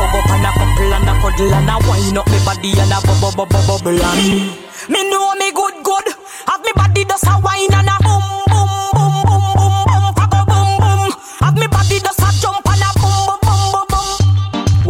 hug 0.00 0.16
up 0.16 0.30
and 0.32 0.46
a 0.46 0.50
couple 0.56 0.92
and 0.96 1.08
a 1.08 1.14
cuddle 1.20 1.54
and 1.54 1.70
a 1.70 1.76
wind 1.88 2.18
up 2.18 2.26
me 2.32 2.38
body 2.44 2.72
and 2.80 2.92
a 2.92 2.98
bubble 3.04 3.32
bubble 3.36 3.64
bubble 3.68 4.00
and 4.00 4.60
me 4.88 5.00
know 5.10 5.34
me 5.36 5.52
good 5.52 5.76
good. 5.84 6.06
Have 6.48 6.64
me 6.64 6.72
body 6.74 7.04
does 7.04 7.24
a 7.24 7.38
wine 7.40 7.72
and 7.72 7.88
a 7.88 7.96
boom 8.02 8.49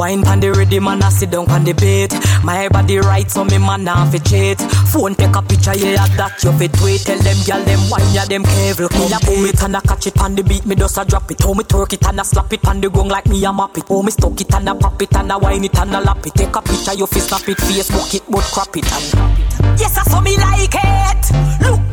Wine 0.01 0.23
pan 0.23 0.41
the 0.41 0.51
rhythm 0.51 0.89
and 0.89 1.05
I 1.05 1.11
sit 1.11 1.31
down 1.31 1.45
pan 1.45 1.63
the 1.63 1.75
beat. 1.75 2.17
My 2.43 2.71
body 2.71 2.97
right 2.97 3.31
so 3.31 3.45
me 3.45 3.59
man 3.59 3.85
nah 3.85 4.09
fi 4.09 4.17
cheat. 4.17 4.59
Phone 4.89 5.15
take 5.15 5.37
a 5.37 5.43
picture 5.43 5.77
yeah 5.77 6.09
that 6.17 6.43
you 6.43 6.53
fit 6.57 6.73
tweet. 6.73 7.05
Tell 7.05 7.19
them 7.19 7.37
gyal 7.45 7.63
them 7.69 7.85
wine 7.93 8.09
ya 8.15 8.25
them 8.25 8.43
careful. 8.43 8.89
Me 8.97 9.13
a 9.13 9.21
boom 9.21 9.45
it 9.45 9.63
and 9.63 9.77
I 9.77 9.81
catch 9.81 10.07
it 10.07 10.15
pan 10.15 10.35
the 10.35 10.43
beat. 10.43 10.65
Me 10.65 10.75
just 10.75 10.97
a 10.97 11.05
drop 11.05 11.31
it. 11.31 11.43
How 11.43 11.53
me 11.53 11.65
twerk 11.65 11.93
it 11.93 12.07
and 12.09 12.19
I 12.19 12.23
slap 12.23 12.51
it 12.51 12.63
pan 12.63 12.81
the 12.81 12.89
gong 12.89 13.09
like 13.09 13.27
me 13.29 13.45
a 13.45 13.53
map 13.53 13.77
it. 13.77 13.85
How 13.91 14.01
me 14.01 14.11
stuck 14.11 14.41
it 14.41 14.55
and 14.55 14.71
I 14.71 14.75
pop 14.75 15.03
it 15.03 15.15
and 15.15 15.33
I 15.33 15.37
wine 15.37 15.65
it 15.67 15.79
and 15.79 15.95
I 15.95 16.01
lap 16.01 16.27
it. 16.27 16.33
Take 16.33 16.57
a 16.57 16.63
picture 16.63 16.95
you 16.95 17.07
fi 17.07 17.21
snap 17.21 17.47
it. 17.47 17.59
Facebook 17.59 18.15
it 18.15 18.25
but 18.27 18.45
crop 18.57 18.75
it 18.79 18.89
and 18.89 19.79
yes 19.79 19.99
I 19.99 20.03
saw 20.09 20.23
me 20.23 20.35
like 20.39 20.81
it. 20.81 21.25
Look 21.61 21.89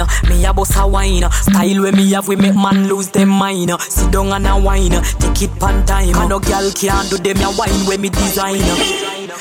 uh, 0.00 0.06
me 0.28 0.44
a 0.44 0.52
boss 0.52 0.76
a 0.76 0.86
wine. 0.86 1.24
Style 1.30 1.82
where 1.82 1.92
me 1.92 2.10
have, 2.12 2.28
we 2.28 2.36
make 2.36 2.54
man 2.54 2.88
lose 2.88 3.08
them 3.10 3.28
mind. 3.28 3.70
Sit 3.80 4.10
down 4.12 4.32
and 4.32 4.46
a 4.46 4.58
wine, 4.58 4.90
take 5.18 5.42
it 5.42 5.58
pan 5.58 5.84
time. 5.86 6.14
And 6.16 6.28
no 6.30 6.38
girl 6.40 6.70
can't 6.72 7.10
do 7.10 7.18
them 7.18 7.38
a 7.38 7.50
wine 7.56 7.86
where 7.86 7.98
me 7.98 8.08
design. 8.08 8.60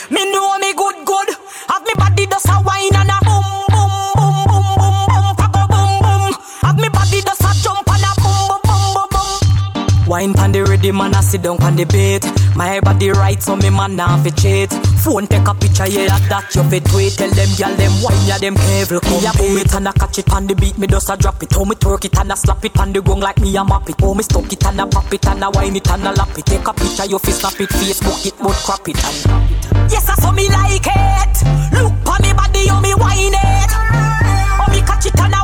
Me 0.10 0.32
know 0.32 0.58
me 0.60 0.74
good 0.74 1.06
good. 1.06 1.30
Have 1.70 1.84
me 1.84 1.94
body 1.96 2.26
does 2.26 2.46
a 2.46 2.62
wine 2.64 2.96
and 2.96 3.10
a 3.10 3.18
boom 3.24 3.44
boom 3.70 3.92
boom 4.16 4.38
boom 4.50 4.68
boom 4.80 5.06
boom. 5.08 5.36
Kago 5.40 5.64
boom 5.68 5.94
boom. 6.04 6.34
Have 6.62 6.78
me 6.78 6.90
body 6.90 7.22
does 7.22 7.40
a 7.40 7.52
jump 7.64 7.88
and 7.88 8.04
a 8.04 8.12
boom 8.22 8.48
boom 8.48 8.62
boom 8.64 8.94
boom 8.96 9.08
boom. 9.12 10.08
Wine 10.08 10.34
pan 10.34 10.52
the 10.52 10.64
rhythm 10.64 11.02
and 11.02 11.16
I 11.16 11.22
sit 11.22 11.42
down 11.42 11.58
pan 11.58 11.76
the 11.76 11.86
beat. 11.86 12.41
My 12.56 12.80
body 12.82 13.10
right 13.12 13.42
so 13.42 13.56
me 13.56 13.70
man 13.70 13.96
nah 13.96 14.22
fi 14.22 14.30
cheat. 14.32 14.72
Phone 15.02 15.26
take 15.26 15.48
a 15.48 15.54
picture 15.54 15.88
yeah 15.88 16.20
that 16.30 16.54
you 16.54 16.64
fit 16.70 16.86
tweet. 16.86 17.14
Tell 17.14 17.30
them 17.30 17.50
gyal 17.58 17.76
them 17.78 17.92
wine 18.04 18.28
ya 18.28 18.38
them 18.38 18.56
careful. 18.56 19.02
Me 19.10 19.26
a 19.26 19.32
boom 19.34 19.58
it 19.58 19.74
and 19.74 19.88
I 19.88 19.92
catch 19.94 20.20
it 20.20 20.26
pan 20.28 20.48
the 20.48 20.56
beat. 20.56 20.78
Me 20.78 20.88
just 20.88 21.10
a 21.10 21.18
drop 21.18 21.42
it. 21.42 21.52
How 21.54 21.64
me 21.64 21.76
twerk 21.76 22.06
it 22.06 22.18
and 22.18 22.32
I 22.32 22.36
slap 22.36 22.64
it 22.64 22.74
pan 22.74 22.94
the 22.94 23.02
gong 23.02 23.20
like 23.20 23.40
me 23.40 23.56
a 23.56 23.64
map 23.64 23.90
it. 23.90 24.00
How 24.00 24.14
me 24.14 24.24
stuck 24.24 24.52
it 24.52 24.66
and 24.66 24.82
I 24.82 24.86
pop 24.88 25.14
it 25.14 25.26
and 25.26 25.44
I 25.44 25.50
wine 25.50 25.76
it 25.76 25.90
and 25.90 26.08
I 26.08 26.12
lap 26.12 26.38
it. 26.38 26.46
Take 26.46 26.68
a 26.68 26.74
picture 26.74 27.06
you 27.06 27.20
fi 27.20 27.32
snap 27.32 27.60
it. 27.60 27.70
Facebook 27.70 28.26
it 28.26 28.36
but 28.38 28.56
crop 28.62 28.88
it 28.88 29.00
and 29.00 29.92
yes 29.92 30.10
I 30.10 30.16
saw 30.22 30.32
me 30.32 30.48
like 30.50 30.86
it. 30.86 31.36
Look 31.74 31.94
pon 32.06 32.22
me 32.22 32.34
body 32.34 32.68
how 32.68 32.82
me 32.82 32.94
wine 32.96 33.34
it. 33.34 33.72
How 33.72 34.68
me 34.70 34.82
catch 34.82 35.08
it 35.08 35.20
and 35.20 35.34
I 35.34 35.41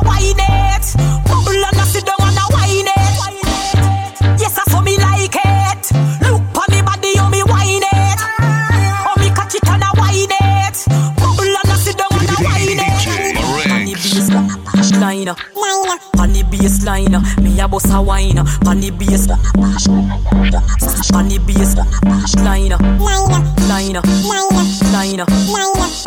The 15.28 15.34
baseline, 15.34 15.77
on 16.18 16.32
the 16.32 16.42
baseline, 16.50 17.16
me 17.42 17.60
a 17.60 17.68
boss 17.68 17.90
a 17.90 18.00
wine. 18.00 18.38
On 18.38 18.80
the 18.80 18.90
bass, 18.90 19.28
on 21.14 21.28
the 21.28 21.38
baseline, 21.46 21.88
line, 22.44 22.70
line, 23.68 23.94
line. 24.92 25.18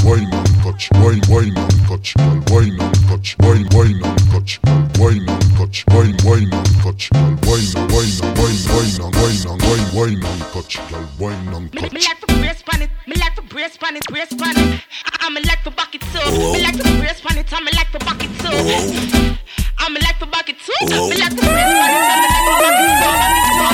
Wine 0.03 0.33
and 0.33 0.47
touch, 0.63 0.89
wine, 0.93 1.21
wine 1.29 1.57
and 1.57 1.87
touch, 1.87 2.15
girl, 2.17 2.41
wine 2.49 2.79
and 2.79 2.95
touch, 3.07 3.35
wine, 3.39 3.67
wine 3.71 4.01
and 4.03 4.31
touch, 4.31 4.59
girl, 4.61 4.87
wine 4.99 5.29
and 5.29 5.41
touch, 5.57 5.85
wine, 5.87 6.15
wine 6.25 6.53
and 6.53 6.65
touch, 6.81 7.09
girl, 7.11 7.37
wine, 7.45 7.73
wine, 7.91 8.17
wine, 8.35 8.61
wine 8.67 9.01
and 9.01 9.15
wine 9.15 9.45
and 9.47 9.61
wine, 9.61 9.87
wine 9.93 10.25
and 10.25 10.41
touch, 10.53 10.77
girl, 10.89 11.07
wine 11.19 11.53
and 11.53 11.73
Me, 11.73 11.81
touch. 11.81 11.91
me 11.93 11.99
like 12.01 12.19
to 12.19 12.25
brace 12.39 12.61
pan 12.63 12.81
it, 12.81 12.89
me 13.07 13.15
like 13.15 13.35
to 13.35 13.41
brace 13.43 13.77
pan 13.77 13.95
it, 13.95 14.05
brace 14.07 14.33
pan 14.33 14.57
it. 14.57 14.83
I, 15.05 15.27
I 15.27 15.29
me 15.29 15.41
like 15.41 15.63
to 15.63 15.71
back 15.71 15.93
it 15.95 16.01
too. 16.01 16.31
Me 16.53 16.61
like 16.63 16.77
to 16.77 16.83
brace 16.99 17.21
pan 17.21 17.37
it, 17.37 17.51
I 17.53 17.59
me 17.61 17.71
like 17.73 17.91
to 17.91 17.99
back 17.99 18.23
it 18.23 18.31
too. 18.39 19.37
I 19.81 19.89
me 19.89 19.99
like 19.99 20.19
to 20.19 20.27
back 20.27 20.47
it 20.47 20.57
too. 20.61 20.69
Me 20.85 21.17
like 21.17 21.33
to 21.33 21.41
brace 21.41 21.73
pan 21.73 21.89
it, 21.89 22.05
I 22.05 22.21
me 22.21 22.27
like 22.29 22.45
to 22.45 22.53
back 22.61 22.77
it 22.77 23.01
too. 23.01 23.01
Back 23.01 23.33
it 23.33 23.49
too, 23.49 23.65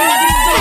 back 0.00 0.24
it 0.24 0.32
too. 0.32 0.56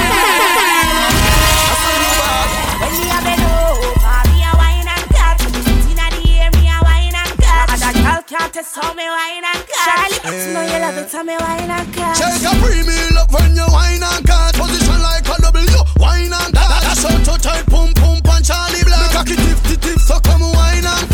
When 2.75 2.91
me 2.99 3.07
a 3.07 3.19
bend 3.23 3.39
over, 3.47 4.19
me 4.27 4.43
a 4.43 4.51
wine 4.59 4.91
and 4.91 5.07
cut. 5.15 5.39
Inna 5.87 6.11
the 6.11 6.27
air, 6.43 6.51
me 6.59 6.67
a 6.67 6.75
wine 6.83 7.15
and 7.15 7.33
cut. 7.39 7.71
And 7.71 7.87
a 7.87 7.91
girl 8.03 8.19
can't 8.27 8.51
test 8.51 8.75
how 8.75 8.91
me 8.91 9.07
wine 9.07 9.47
and 9.47 9.63
cut. 9.63 9.87
Charlie, 9.87 10.19
you 10.27 10.51
know 10.51 10.63
you 10.67 10.79
love 10.83 10.99
it, 10.99 11.07
how 11.07 11.23
me 11.23 11.39
wine 11.39 11.71
and 11.71 11.87
cut. 11.95 12.19
Take 12.19 12.43
a 12.43 12.51
premium 12.59 13.15
up 13.15 13.31
when 13.31 13.55
you 13.55 13.67
wine 13.71 14.03
and 14.03 14.27
cut 14.27 14.51
Position 14.59 14.99
like 14.99 15.23
a 15.23 15.39
W, 15.39 15.87
wine 16.03 16.35
and 16.35 16.51
cut 16.51 16.83
That's 16.83 17.03
how 17.07 17.15
to 17.15 17.39
tight, 17.39 17.63
pum 17.71 17.95
pum 17.95 18.19
pan 18.27 18.43
Charlie 18.43 18.83
Black 18.83 19.07
Me 19.07 19.07
cocky 19.15 19.35
tip 19.39 19.55
tip 19.63 19.79
tip, 19.79 19.99
so 20.03 20.19
come 20.19 20.43
wine 20.43 20.83
and 20.83 21.07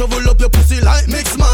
shovel 0.00 0.30
up 0.30 0.40
your 0.40 0.48
pussy 0.48 0.80
like 0.80 1.06
mix 1.08 1.32
smarter 1.32 1.49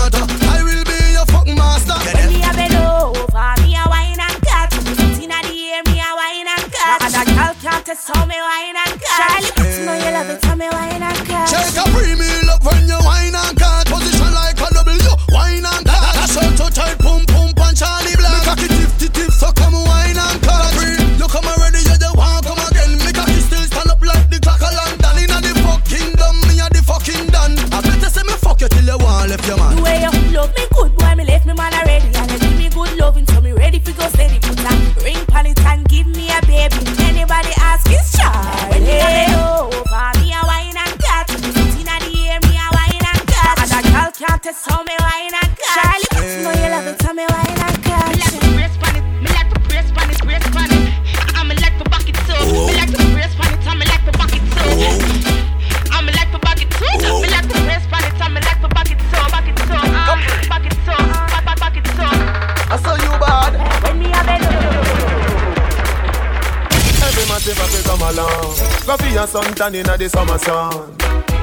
sun. 70.47 70.95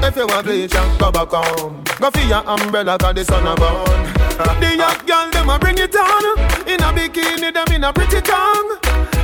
If 0.02 0.16
you 0.16 0.26
want 0.26 0.46
bleach 0.46 0.74
and 0.74 0.98
go 0.98 1.12
back 1.12 1.30
home. 1.30 1.84
Go 2.00 2.10
for 2.10 2.26
your 2.32 2.42
umbrella 2.46 2.98
'cause 2.98 3.14
the 3.14 3.24
sun 3.24 3.46
a 3.46 3.54
burn. 3.54 4.02
The 4.60 4.70
young 4.82 5.00
girl 5.06 5.28
them 5.30 5.50
a 5.50 5.58
bring 5.58 5.78
it 5.78 5.96
on. 5.96 6.24
In 6.66 6.80
a 6.82 6.90
bikini 6.96 7.52
them 7.52 7.70
in 7.74 7.84
a 7.84 7.92
pretty 7.92 8.20
tongue. 8.20 8.70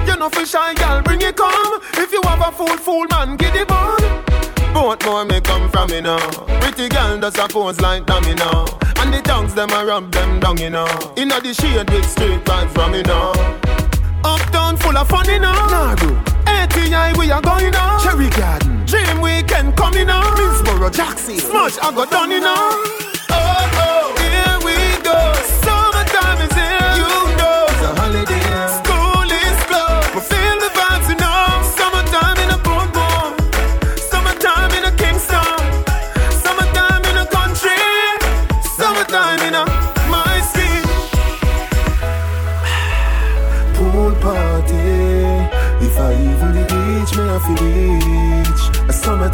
You 0.07 0.17
know 0.17 0.29
for 0.29 0.47
shy 0.47 0.75
girl 0.75 1.03
bring 1.03 1.23
it 1.23 1.37
come. 1.37 1.81
If 2.03 2.13
you 2.13 2.21
have 2.29 2.43
a 2.49 2.51
fool 2.53 2.77
fool 2.87 3.07
man 3.11 3.37
get 3.37 3.57
it 3.57 3.71
on. 3.71 4.01
Both 4.75 5.05
more 5.05 5.25
me 5.25 5.41
come 5.41 5.69
from 5.71 5.89
you 5.91 6.03
know. 6.03 6.21
Pretty 6.61 6.89
girl 6.89 7.19
does 7.19 7.39
a 7.39 7.49
pose 7.49 7.81
like 7.81 8.07
them 8.07 8.25
you 8.25 8.37
know. 8.37 8.65
And 9.01 9.13
the 9.15 9.21
tongues 9.23 9.55
them 9.55 9.71
a 9.71 9.85
rub 9.85 10.13
them 10.13 10.41
down 10.41 10.57
you 10.59 10.71
know. 10.71 10.89
Inna 11.17 11.41
the 11.41 11.53
shade 11.55 11.91
with 11.91 12.09
straight 12.09 12.45
vibes 12.45 12.71
from 12.77 12.95
you 12.95 13.03
know. 13.03 13.33
Uptown 14.23 14.77
full 14.77 14.97
of 14.97 15.09
fun, 15.09 15.27
you 15.27 15.41
know. 15.41 15.53
Naru. 15.75 16.11
ATI, 16.47 17.19
we 17.19 17.31
are 17.31 17.41
going 17.41 17.75
on. 17.75 18.01
Cherry 18.03 18.29
Garden. 18.29 18.70
Dream 18.91 19.21
Weekend 19.21 19.77
coming 19.77 20.11
on. 20.11 20.25
Minsboro, 20.37 20.93
Jackson. 20.93 21.39
Smash, 21.39 21.79
I 21.79 21.95
got 21.95 22.11
done, 22.11 22.33
you 22.33 22.41
know. 22.41 23.00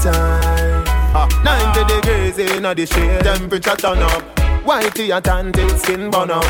A 0.06 0.12
summertime. 0.12 0.84
Ah, 1.14 1.28
90 1.44 1.94
degrees 1.94 2.38
in 2.38 2.62
the 2.62 2.86
shade, 2.86 3.22
temperature 3.22 3.76
turn 3.76 3.98
up. 3.98 4.22
Whitey 4.64 5.14
and 5.14 5.24
tan 5.24 5.52
till 5.52 5.68
skin 5.78 6.10
burn 6.10 6.30
up. 6.30 6.44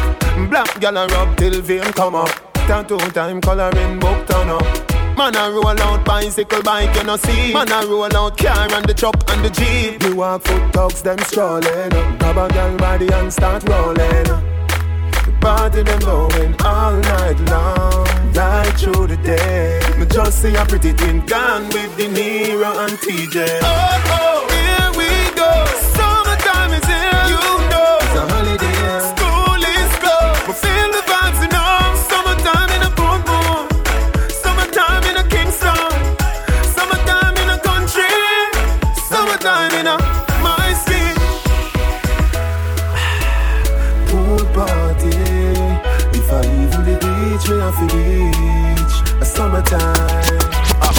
Black 0.50 0.80
gal 0.80 0.96
a 0.96 1.06
rub 1.06 1.36
till 1.36 1.60
vein 1.62 1.92
come 1.92 2.14
up. 2.14 2.30
Tattoo 2.66 2.98
time 3.12 3.40
coloring 3.40 3.98
book 3.98 4.26
turn 4.26 4.48
up. 4.48 4.96
Man 5.16 5.36
a 5.36 5.50
roll 5.50 5.68
out 5.68 6.04
bicycle 6.04 6.62
bike 6.62 6.94
you 6.96 7.04
no 7.04 7.16
see. 7.16 7.52
Man 7.52 7.70
a 7.70 7.86
roll 7.86 8.16
out 8.16 8.36
car 8.36 8.72
and 8.72 8.86
the 8.86 8.94
truck 8.94 9.16
and 9.28 9.44
the 9.44 9.50
jeep. 9.50 10.02
You 10.02 10.16
walk 10.16 10.42
foot 10.42 10.72
dogs, 10.72 11.02
them 11.02 11.18
strolling. 11.20 11.90
Grab 12.18 12.38
a 12.38 12.48
girl 12.52 12.76
body 12.76 13.08
and 13.12 13.32
start 13.32 13.68
rolling. 13.68 14.55
The 15.26 15.32
party 15.40 15.82
them 15.82 16.00
going 16.00 16.54
all 16.64 16.92
night 16.94 17.38
long, 17.50 18.06
right 18.32 18.72
through 18.78 19.06
the 19.08 19.16
day. 19.18 19.80
Me 19.98 20.06
just 20.06 20.42
see 20.42 20.54
a 20.54 20.64
pretty 20.64 20.92
thing 20.92 21.20
gone 21.26 21.64
with 21.70 21.96
De 21.96 22.08
Niro 22.08 22.70
and 22.84 22.96
TJ. 22.98 23.36
Oh, 23.62 23.66
oh, 24.18 24.38
here 24.54 24.90
we 24.98 25.08
go. 25.40 25.50
Summertime 25.96 26.72
is 26.78 26.86
here. 26.86 27.24
You 27.32 27.42
know 27.72 27.98
It's 28.04 28.16
a 28.20 28.24
holiday. 28.32 29.00
school 29.12 29.60
is 29.76 29.92
closed. 30.02 30.46
But 30.46 30.56
feel 30.62 30.88
the 30.96 31.02
vibes, 31.10 31.38
you 31.44 31.50
know. 31.56 31.74
Summertime 32.10 32.70
in 32.76 32.82
a 32.88 32.90
boom 32.98 33.20
boom. 33.28 33.64
Summertime 34.42 35.04
in 35.10 35.16
a 35.22 35.24
Kingston. 35.34 35.92
Summertime 36.76 37.36
in 37.42 37.48
a 37.56 37.58
country. 37.68 38.14
Summertime 39.10 39.72
in 39.80 39.86
a 39.86 39.96
Uh-huh. 47.36 49.22
Summertime. 49.22 49.92
Is 50.80 50.96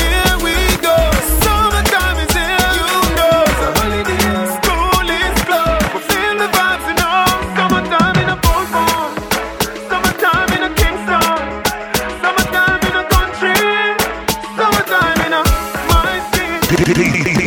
here 0.00 0.68
you 0.68 0.78
go, 0.82 0.96
summer 1.48 1.84
in 12.82 12.94
a 12.98 13.04
country. 13.14 13.54
Summertime 14.58 15.20
in 15.24 15.32
a 15.34 15.42
my 15.88 16.18
skin. 16.32 16.58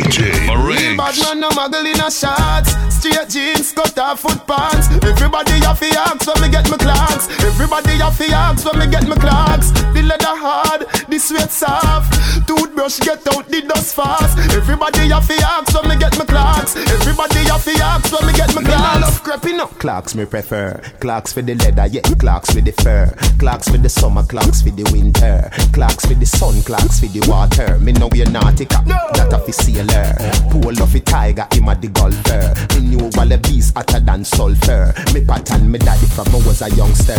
DJ 0.08 0.18
Real 0.64 0.96
bad 0.96 1.14
man, 1.20 1.40
no 1.40 1.50
muggle 1.50 1.84
in 1.84 2.00
a 2.00 2.10
shots. 2.10 2.87
Straight 2.98 3.28
jeans, 3.28 3.70
cut 3.70 3.96
off 3.98 4.20
foot 4.20 4.44
pants. 4.44 4.88
Everybody 5.06 5.62
have 5.62 5.78
to 5.78 5.86
ask 5.86 6.26
when 6.26 6.42
me 6.42 6.48
get 6.50 6.68
my 6.68 6.76
Clarks. 6.76 7.28
Everybody 7.44 7.92
have 8.02 8.18
to 8.18 8.26
ask 8.26 8.66
when 8.66 8.78
me 8.80 8.90
get 8.90 9.06
my 9.06 9.14
Clarks. 9.14 9.70
The 9.70 10.02
leather 10.02 10.34
hard, 10.34 10.80
the 11.06 11.18
sweat 11.18 11.50
soft. 11.52 12.10
Toothbrush 12.48 12.98
get 12.98 13.22
out 13.28 13.46
the 13.46 13.62
dust 13.62 13.94
fast. 13.94 14.36
Everybody 14.50 15.10
have 15.14 15.28
to 15.28 15.34
ask 15.34 15.72
when 15.74 15.88
me 15.90 15.96
get 15.96 16.18
my 16.18 16.24
Clarks. 16.24 16.74
Everybody 16.74 17.46
have 17.46 17.62
to 17.62 17.70
ask 17.78 18.10
when 18.10 18.26
me 18.26 18.32
get 18.32 18.52
my 18.54 18.62
Clarks. 18.64 19.00
love 19.00 19.22
creeping 19.22 19.60
up. 19.60 19.70
Clarks 19.78 20.16
me 20.16 20.24
prefer. 20.24 20.80
Clarks 20.98 21.32
for 21.32 21.42
the 21.42 21.54
leather, 21.54 21.86
yeah. 21.86 22.02
Clarks 22.18 22.50
for 22.50 22.60
the 22.60 22.72
fur. 22.82 23.06
Clarks 23.38 23.68
for 23.68 23.78
the 23.78 23.88
summer, 23.88 24.24
Clarks 24.24 24.62
for 24.62 24.70
the 24.70 24.82
winter. 24.90 25.48
Clarks 25.72 26.04
for 26.04 26.14
the 26.14 26.26
sun, 26.26 26.62
Clarks 26.62 26.98
for 26.98 27.06
the 27.06 27.22
water. 27.30 27.78
Me 27.78 27.92
know 27.92 28.08
we're 28.10 28.26
nautica, 28.26 28.84
that 29.14 29.32
of 29.32 29.46
the 29.46 29.52
sailor. 29.52 30.10
Pool 30.50 30.82
of 30.82 30.94
a 30.94 31.00
tiger, 31.00 31.46
him 31.52 31.68
a 31.68 31.74
the 31.76 31.86
golfer. 31.88 32.80
Me 32.80 32.87
knew 32.88 33.38
bees 33.38 33.72
hotter 33.74 34.00
than 34.00 34.24
sulfur. 34.24 34.92
Me 35.12 35.24
pattern 35.24 35.70
me 35.70 35.78
daddy 35.78 36.06
from 36.06 36.28
I 36.28 36.46
was 36.46 36.62
a 36.62 36.70
youngster. 36.70 37.14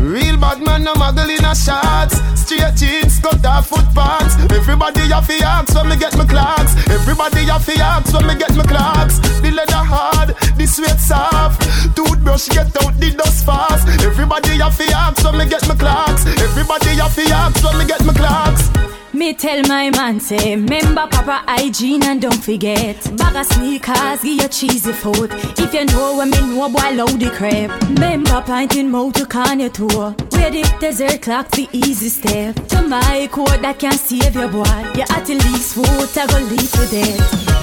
Real 0.00 0.36
bad 0.36 0.60
man, 0.62 0.84
no 0.84 0.94
muggle 0.94 1.28
in 1.28 1.44
a 1.44 1.54
shots. 1.54 2.20
Straight 2.40 2.74
jeans, 2.76 3.18
cut 3.20 3.44
off 3.44 3.68
foot 3.68 3.86
pants. 3.94 4.36
Everybody 4.52 5.00
have 5.10 5.26
to 5.26 5.34
ask 5.44 5.74
when 5.74 5.88
me 5.88 5.96
get 5.96 6.16
my 6.16 6.24
Clarks. 6.24 6.74
Everybody 6.88 7.44
have 7.46 7.66
to 7.66 7.74
ask 7.80 8.14
when 8.14 8.26
me 8.26 8.34
get 8.36 8.54
my 8.54 8.64
Clarks. 8.64 9.18
The 9.40 9.50
leather 9.50 9.84
hard, 9.92 10.28
the 10.56 10.66
sweat 10.66 11.00
soft. 11.00 11.62
Toothbrush 11.96 12.48
get 12.48 12.70
out 12.82 12.94
the 13.00 13.10
dust 13.12 13.44
fast. 13.44 13.88
Everybody 14.04 14.58
have 14.58 14.76
to 14.76 14.84
ask 14.94 15.24
when 15.24 15.38
me 15.38 15.46
get 15.48 15.66
my 15.68 15.74
Clarks. 15.74 16.26
Everybody 16.26 16.90
have 16.96 17.14
to 17.14 17.22
ask 17.32 17.64
when 17.64 17.78
me 17.78 17.86
get 17.86 18.04
my 18.04 18.12
Clarks. 18.12 18.85
Me 19.16 19.32
tell 19.32 19.62
my 19.62 19.88
man 19.88 20.20
say, 20.20 20.56
remember 20.56 21.06
proper 21.06 21.40
hygiene 21.48 22.02
and 22.04 22.20
don't 22.20 22.44
forget. 22.44 22.96
Bag 23.16 23.34
of 23.34 23.46
sneakers, 23.46 24.20
give 24.20 24.38
your 24.40 24.48
cheesy 24.48 24.92
foot. 24.92 25.30
If 25.58 25.72
you 25.72 25.86
know 25.86 26.18
when 26.18 26.28
me 26.28 26.38
know, 26.40 26.68
boy, 26.68 26.90
load 26.92 27.18
the 27.18 27.30
crap. 27.30 27.80
Remember 27.88 28.42
pinting 28.44 28.90
mouth 28.90 29.14
to 29.14 29.24
can 29.24 29.60
your 29.60 29.70
tour. 29.70 30.12
Where 30.36 30.50
the 30.50 30.68
desert 30.80 31.22
clock 31.22 31.50
the 31.52 31.66
easy 31.72 32.10
step. 32.10 32.56
To 32.68 32.82
my 32.82 33.26
code 33.32 33.64
that 33.64 33.78
can 33.78 33.96
save 33.96 34.34
your 34.34 34.48
boy. 34.48 34.68
You 34.92 35.08
at 35.08 35.24
the 35.24 35.40
least 35.48 35.72
foot, 35.72 36.12
I 36.12 36.26
go 36.28 36.36
lead 36.52 36.68
to 36.76 36.84
death. 36.92 37.56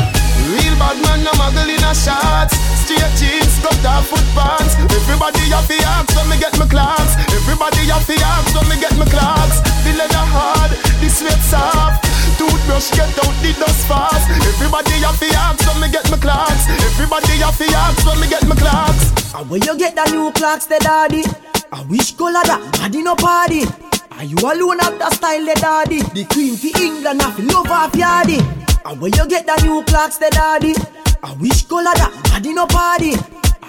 Real 0.49 0.73
bad 0.81 0.97
man, 1.05 1.21
no 1.21 1.31
muggle 1.37 1.69
in 1.69 1.85
a 1.85 1.93
shots. 1.93 2.57
Straight 2.81 3.13
jeans, 3.21 3.61
cut 3.61 3.77
off 3.85 4.09
foot 4.09 4.25
pants. 4.33 4.73
Everybody 4.89 5.45
have 5.53 5.69
to 5.69 5.77
ask 5.85 6.09
when 6.17 6.29
me 6.33 6.37
get 6.41 6.57
my 6.57 6.65
Clarks. 6.65 7.13
Everybody 7.29 7.85
have 7.93 8.05
to 8.09 8.17
ask 8.25 8.57
when 8.57 8.65
me 8.73 8.81
get 8.81 8.97
my 8.97 9.05
Clarks. 9.05 9.42
Soft. 11.53 12.01
Toothbrush 12.39 12.89
get 12.97 13.13
out 13.21 13.35
the 13.45 13.53
dust 13.61 13.85
fast. 13.85 14.25
Everybody 14.25 14.97
have 15.05 15.19
to 15.21 15.29
ask 15.37 15.61
when 15.69 15.81
me 15.81 15.87
get 15.93 16.09
my 16.09 16.17
Clarks. 16.17 16.65
Everybody 16.89 17.37
have 17.45 17.57
to 17.61 17.67
ask 17.77 18.05
when 18.07 18.19
me 18.21 18.27
get 18.27 18.47
my 18.47 18.55
Clarks. 18.55 19.33
And 19.35 19.49
where 19.49 19.61
you 19.61 19.77
get 19.77 19.93
the 19.93 20.05
new 20.09 20.31
Clarks, 20.31 20.65
the 20.65 20.79
daddy? 20.79 21.23
I 21.71 21.81
wish 21.85 22.13
color 22.17 22.41
that 22.49 22.61
daddy 22.73 23.03
no 23.03 23.15
party. 23.15 23.65
Are 24.17 24.23
you 24.23 24.37
alone 24.41 24.79
have 24.79 24.97
the 24.97 25.09
style, 25.11 25.45
the 25.45 25.53
daddy? 25.53 26.01
The 26.01 26.25
queen 26.25 26.57
for 26.57 26.73
England, 26.81 27.21
have 27.21 27.37
love 27.37 27.69
off 27.69 27.93
yardy. 27.93 28.41
And 28.85 28.99
where 28.99 29.11
you 29.13 29.27
get 29.27 29.45
the 29.45 29.55
new 29.61 29.83
Clarks, 29.83 30.17
the 30.17 30.29
daddy? 30.31 30.73
I 31.21 31.33
wish 31.37 31.63
color 31.69 31.93
that 31.93 32.13
daddy 32.25 32.53
no 32.53 32.65
party. 32.65 33.13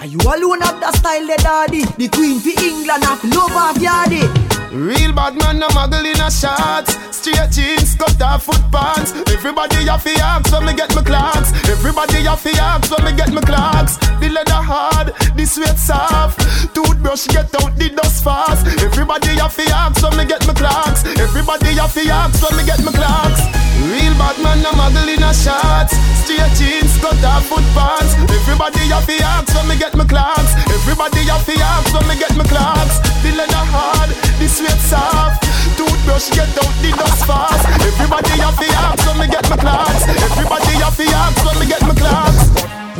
Are 0.00 0.06
you 0.06 0.18
alone 0.24 0.60
have 0.62 0.80
the 0.80 0.92
style, 0.96 1.26
the 1.26 1.36
daddy? 1.36 1.84
The 2.00 2.08
queen 2.08 2.40
for 2.40 2.56
England, 2.64 3.04
have 3.04 3.24
love 3.24 3.52
off 3.52 3.76
yardy. 3.76 4.43
Real 4.74 5.12
bad 5.12 5.36
man, 5.38 5.60
no 5.60 5.68
muggle 5.68 6.02
in 6.02 6.20
a 6.20 6.28
shots. 6.28 6.98
Straight 7.14 7.48
jeans, 7.52 7.94
cut 7.94 8.20
off 8.20 8.42
foot 8.42 8.60
pants. 8.72 9.12
Everybody 9.30 9.86
have 9.86 10.02
to 10.02 10.10
ask 10.18 10.50
when 10.50 10.66
me 10.66 10.74
get 10.74 10.92
my 10.96 11.02
Clarks. 11.02 11.54
Everybody 11.70 12.26
have 12.26 12.42
to 12.42 12.50
ask 12.58 12.90
when 12.90 13.04
me 13.04 13.12
get 13.16 13.32
my 13.32 13.40
Clarks. 13.40 13.98
The 14.18 14.28
leather 14.30 14.58
hard, 14.58 15.14
the 15.36 15.46
sweat 15.46 15.78
soft. 15.78 16.42
Toothbrush 16.74 17.28
get 17.28 17.54
out 17.62 17.70
the 17.78 17.90
dust 17.90 18.24
fast. 18.24 18.66
Everybody 18.82 19.38
have 19.38 19.54
to 19.54 19.62
ask 19.62 20.02
when 20.02 20.16
me 20.18 20.24
get 20.26 20.44
my 20.44 20.54
Clarks. 20.54 21.06
Everybody 21.06 21.78
have 21.78 21.94
to 21.94 22.02
ask 22.10 22.42
when 22.42 22.58
me 22.58 22.66
get 22.66 22.82
my 22.82 22.90
Clarks. 22.90 23.46
Real 23.78 24.14
bad 24.18 24.42
man, 24.42 24.58
no 24.58 24.74
muggle 24.74 25.06
in 25.06 25.22
a 25.22 25.30
shots. 25.30 25.94
Straight 26.26 26.50
jeans, 26.58 26.98
cut 26.98 27.22
off 27.22 27.46
foot 27.46 27.62
pants. 27.78 28.18
Everybody 28.26 28.90
have 28.90 29.06
to 29.06 29.22
ask 29.22 29.54
when 29.54 29.68
me 29.70 29.78
get 29.78 29.94
my 29.94 30.02
Clarks. 30.02 30.50
Everybody 30.66 31.30
have 31.30 31.46
to 31.46 31.54
ask 31.62 31.94
when 31.94 32.08
me 32.10 32.18
get 32.18 32.34
my 32.34 32.42
Clarks. 32.42 32.98
The 33.22 33.30
leather 33.38 33.64
hard, 33.72 34.10
the 34.40 34.48
sweat 34.48 34.63
soft. 34.80 35.42
Toothbrush 35.76 36.30
get 36.30 36.48
out 36.58 36.74
the 36.82 36.90
dust 36.96 37.26
fast. 37.26 37.64
Everybody 37.82 38.34
have 38.40 38.58
to 38.58 38.68
ask 38.84 39.06
when 39.06 39.18
me 39.20 39.26
get 39.26 39.48
my 39.50 39.56
Clarks. 39.56 40.04
Everybody 40.08 40.74
have 40.80 40.96
to 40.96 41.04
ask 41.04 41.44
when 41.44 41.58
me 41.60 41.66
get 41.66 41.82
my 41.82 41.94
Clarks. 41.94 42.54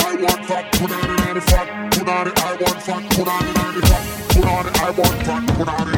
I 0.00 0.14
want 0.16 0.44
fat, 0.46 0.72
put 0.72 0.90
on 0.90 1.14
it, 1.14 1.28
on 1.28 1.34
the 1.34 1.40
fat. 1.40 1.66
Put 1.92 2.08
on 2.08 2.26
it, 2.28 2.38
I 2.38 2.54
want 2.60 2.82
fat, 2.82 3.02
put 3.10 3.26
on 3.26 3.46
it, 3.46 3.58
on 3.58 3.74
the 3.74 3.86
fat. 3.86 5.58
Put 5.58 5.68
on 5.68 5.97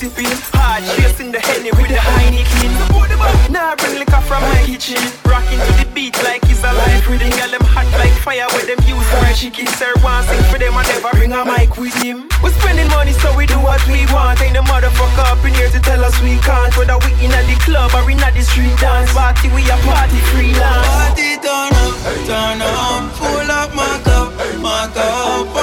sipping. 0.00 0.32
Hard 0.56 0.80
chasing 0.96 1.28
the 1.28 1.40
henny 1.44 1.68
with 1.76 1.92
the 1.92 2.00
Heineken. 2.00 2.72
Now 3.52 3.72
I 3.72 3.74
bring 3.76 4.00
liquor 4.00 4.24
from 4.24 4.40
my 4.40 4.64
kitchen. 4.64 4.96
Rocking 5.28 5.60
to 5.60 5.72
the 5.76 5.86
beat 5.92 6.16
like 6.24 6.40
it's 6.48 6.64
a 6.64 6.72
life 6.72 7.04
reading. 7.04 7.28
Girl, 7.36 7.52
them 7.52 7.64
hot 7.68 7.84
like 8.00 8.16
fire 8.24 8.48
with 8.56 8.64
them 8.64 8.80
use 8.88 9.04
fried 9.12 9.36
chicken. 9.36 9.68
Sir, 9.76 9.92
one 10.00 10.24
sing 10.24 10.40
for 10.48 10.56
them, 10.56 10.72
I 10.72 10.88
never 10.88 11.12
bring 11.20 11.36
a 11.36 11.44
mic 11.44 11.76
with 11.76 11.92
him. 12.00 12.32
We're 12.40 12.56
spending 12.56 12.88
money, 12.88 13.12
so 13.12 13.28
we 13.36 13.44
do 13.44 13.60
what 13.60 13.84
we 13.92 14.08
want. 14.08 14.40
Ain't 14.40 14.56
no 14.56 14.64
motherfucker 14.64 15.28
up 15.28 15.44
in 15.44 15.52
here 15.52 15.68
to 15.68 15.80
tell 15.84 16.00
us 16.00 16.16
we 16.24 16.40
can't. 16.40 16.72
Whether 16.80 16.96
we 17.04 17.12
in 17.20 17.36
at 17.36 17.44
the 17.44 17.60
club 17.60 17.92
or 17.92 18.08
in 18.08 18.24
at 18.24 18.32
the 18.32 18.40
street 18.40 18.72
dance 18.80 19.12
party, 19.12 19.52
we 19.52 19.68
a 19.68 19.76
party 19.84 20.16
freelance. 20.32 20.88
Party 20.96 21.36
turn 21.44 21.76
up, 21.76 21.92
turn 22.24 22.58
up, 22.64 23.04
full 23.20 23.50
up 23.52 23.68
my 23.76 24.00
cup, 24.00 24.32
my 24.64 24.88
cup 24.96 25.59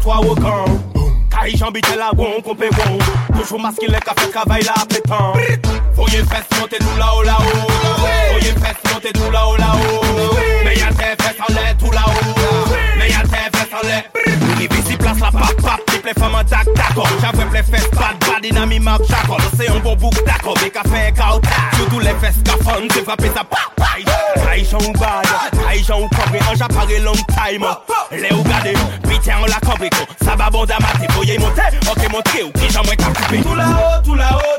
3 0.00 0.16
au 0.18 0.34
camp. 0.34 0.90
Kari 1.30 1.56
jambi 1.56 1.80
tel 1.80 1.98
la 1.98 2.10
won 2.16 2.42
kompe 2.42 2.68
won 2.76 2.98
Toujou 3.36 3.58
maski 3.58 3.86
lek 3.86 4.08
a 4.08 4.14
fe 4.18 4.26
travay 4.32 4.62
la 4.66 4.74
apetan 4.82 5.32
Foye 5.94 6.24
fes 6.26 6.46
monte 6.58 6.80
nou 6.82 6.96
la 6.98 7.08
ou 7.16 7.22
la 7.22 7.36
ou 7.38 7.70
Foye 8.32 8.52
fes 8.58 8.78
monte 8.90 9.12
nou 9.16 9.30
la 9.30 9.46
ou 9.48 9.56
la 9.56 9.70
ou 9.78 10.34
Me 10.66 10.74
yate 10.74 11.14
fes 11.22 11.40
an 11.46 11.54
le 11.54 11.64
tout 11.78 11.94
la 11.94 12.04
ou 12.10 12.34
Me 12.98 13.08
yate 13.08 13.44
fes 13.54 13.76
an 13.78 13.86
le 13.86 14.00
Rivi 14.58 14.82
si 14.88 14.96
plas 14.96 15.22
la 15.22 15.30
pap 15.30 15.54
pap 15.62 15.86
Ti 15.86 16.02
ple 16.02 16.16
faman 16.18 16.44
tak 16.50 16.68
tako 16.74 17.06
Javwe 17.22 17.46
ple 17.54 17.64
fes 17.70 17.88
bad 17.94 18.18
bad 18.26 18.50
Inami 18.50 18.80
map 18.80 19.06
chako 19.08 19.38
Se 19.54 19.70
yon 19.70 19.80
bon 19.86 19.96
bouk 19.96 20.18
tako 20.26 20.58
Be 20.60 20.72
ka 20.74 20.82
fe 20.90 21.08
ka 21.16 21.36
ou 21.36 21.46
ta 21.46 21.70
Soutou 21.78 22.02
le 22.02 22.16
fes 22.24 22.42
ka 22.44 22.58
fon 22.64 22.90
Te 22.90 23.06
vape 23.06 23.30
Ay 25.70 25.84
jan 25.86 26.00
ou 26.02 26.08
kompre, 26.08 26.40
an 26.50 26.56
jan 26.56 27.04
long 27.04 27.14
time. 27.28 27.64
Le 28.10 28.34
ou 28.34 28.42
gade, 28.42 28.74
bitè 29.06 29.30
an 29.30 29.46
la 29.46 29.60
kompre 29.62 29.88
ko 29.94 30.02
Sa 30.24 30.34
ba 30.34 30.50
bonda 30.50 30.80
mate, 30.82 31.06
boye 31.14 31.38
monte, 31.38 31.62
ok 31.86 32.08
montre 32.10 32.42
Ou 32.42 32.50
ki 32.58 32.72
jan 32.74 32.82
mwen 32.88 32.98
kapipe 32.98 33.44
Tout 33.44 33.54
la 33.54 33.68
ho, 33.70 34.02
tout 34.02 34.18
la 34.18 34.32
ho 34.34 34.49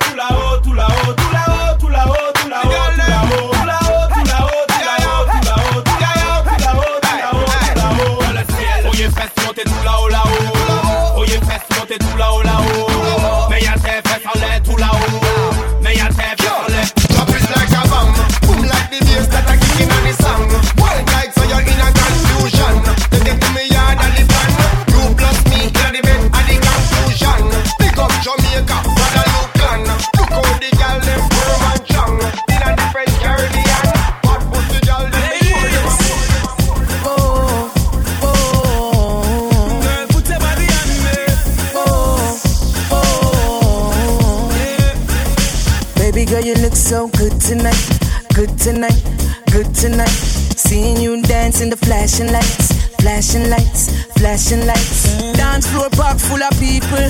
girl, 46.31 46.45
you 46.45 46.55
look 46.63 46.75
so 46.75 47.09
good 47.19 47.35
tonight. 47.41 47.83
Good 48.33 48.57
tonight, 48.57 49.03
good 49.51 49.67
tonight. 49.75 50.15
Seeing 50.55 50.95
you 50.95 51.21
dance 51.23 51.59
in 51.59 51.69
the 51.69 51.75
flashing 51.75 52.31
lights, 52.31 52.71
flashing 53.01 53.49
lights, 53.49 53.91
flashing 54.15 54.65
lights. 54.65 55.19
Dance 55.35 55.67
floor 55.67 55.89
park 55.91 56.19
full 56.19 56.41
of 56.41 56.53
people. 56.55 57.03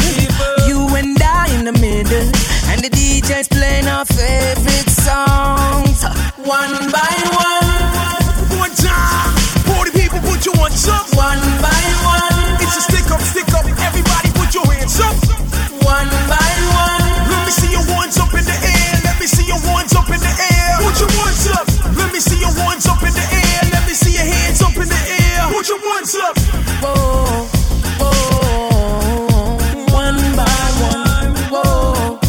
You 0.66 0.90
and 0.98 1.22
I 1.22 1.54
in 1.54 1.66
the 1.66 1.74
middle. 1.78 2.28
And 2.74 2.82
the 2.82 2.90
DJ's 2.90 3.48
playing 3.48 3.86
our 3.86 4.06
favorite 4.06 4.90
songs. 4.90 6.02
One 6.42 6.74
by 6.90 7.14
one. 7.38 8.58
One 8.58 8.74
time, 8.74 9.38
party 9.70 9.92
people, 9.94 10.20
put 10.26 10.42
your 10.50 10.58
hands 10.58 10.88
up. 10.90 11.06
One 11.14 11.42
by 11.62 11.84
one. 12.10 12.58
It's 12.58 12.74
a 12.74 12.82
stick 12.90 13.06
up, 13.14 13.22
stick 13.22 13.54
up. 13.54 13.70
Everybody, 13.86 14.34
put 14.34 14.50
your 14.56 14.66
hands 14.74 14.98
up. 15.00 15.14
One 15.86 16.10
by 16.26 16.52
one. 16.74 17.06
Let 17.30 17.46
me 17.46 17.52
see 17.54 17.70
your 17.70 17.86
ones 17.94 18.18
up 18.18 18.31
ones 22.66 22.86
up 22.88 23.02
in 23.04 23.14
the 23.14 23.26
air. 23.42 23.62
Let 23.72 23.88
me 23.88 23.94
see 23.94 24.14
your 24.14 24.26
hands 24.26 24.62
up 24.62 24.76
in 24.76 24.88
the 24.88 25.02
air. 25.20 25.50
Put 25.54 25.68
your 25.70 25.80
ones 25.80 26.16
up. 26.16 26.38
Whoa, 26.84 27.48
whoa, 28.00 29.32
one 29.94 30.20
by 30.40 30.62
one. 30.92 31.32
Whoa, 31.54 32.20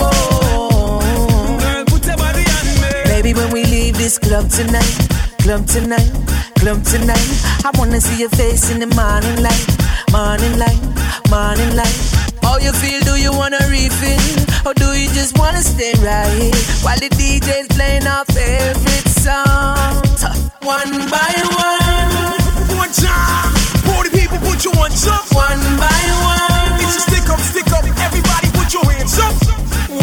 whoa. 0.00 1.58
girl, 1.62 1.84
put 1.86 2.06
your 2.06 2.16
body 2.16 2.44
on 2.56 2.66
me. 2.80 2.88
Baby, 3.04 3.34
when 3.34 3.50
we 3.52 3.64
leave 3.64 3.96
this 3.96 4.18
club 4.18 4.48
tonight, 4.50 4.96
club 5.42 5.66
tonight, 5.66 6.10
club 6.58 6.82
tonight, 6.84 7.28
I 7.64 7.70
wanna 7.78 8.00
see 8.00 8.20
your 8.20 8.30
face 8.30 8.70
in 8.70 8.78
the 8.80 8.90
morning 8.94 9.42
light, 9.42 9.68
morning 10.12 10.58
light, 10.58 10.82
morning 11.30 11.76
light. 11.76 11.98
How 12.42 12.58
you 12.58 12.72
feel? 12.72 13.00
Do 13.00 13.16
you 13.16 13.32
wanna 13.32 13.60
refill? 13.68 14.66
Or 14.66 14.74
do 14.74 14.92
you 14.98 15.08
just 15.08 15.38
wanna 15.38 15.62
stay 15.62 15.92
right 16.04 16.28
here 16.38 16.62
while 16.82 16.98
the 16.98 17.08
DJ's 17.08 17.68
playing 17.68 18.06
our 18.06 18.24
favorite 18.26 19.11
songs? 19.22 20.22
One 20.66 21.06
by 21.06 21.34
one. 21.54 22.42
One 22.74 22.90
time, 22.90 23.54
party 23.86 24.10
people, 24.10 24.38
put 24.42 24.58
your 24.66 24.74
hands 24.74 25.06
up. 25.06 25.22
One 25.30 25.62
by 25.78 26.02
one. 26.26 26.82
It's 26.82 26.98
a 26.98 27.02
stick 27.06 27.26
up, 27.30 27.38
stick 27.38 27.70
up. 27.70 27.86
Everybody, 27.86 28.50
put 28.58 28.74
your 28.74 28.82
hands 28.90 29.18
up. 29.22 29.34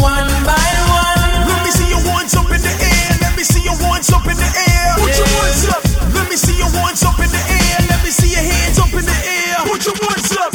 One 0.00 0.30
by 0.48 0.70
one. 0.88 1.52
Let 1.52 1.60
me 1.64 1.70
see 1.70 1.88
your 1.92 2.04
ones 2.08 2.32
up 2.32 2.48
in 2.48 2.62
the 2.64 2.74
air. 2.80 3.10
Let 3.20 3.36
me 3.36 3.44
see 3.44 3.60
your 3.60 3.76
ones 3.84 4.08
up 4.08 4.24
in 4.24 4.36
the 4.40 4.50
air. 4.72 4.88
Put 4.96 5.12
your 5.12 5.30
ones 5.36 5.68
up. 5.68 5.82
Let 6.16 6.26
me 6.32 6.36
see 6.36 6.56
your 6.56 6.72
ones 6.80 7.04
up 7.04 7.20
in 7.20 7.28
the 7.28 7.42
air. 7.44 7.76
Let 7.92 8.00
me 8.00 8.10
see 8.10 8.32
your 8.32 8.44
hands 8.44 8.78
up 8.80 8.92
in 8.96 9.04
the 9.04 9.18
air. 9.36 9.56
Put 9.68 9.84
your 9.84 9.98
ones 10.00 10.32
up. 10.40 10.52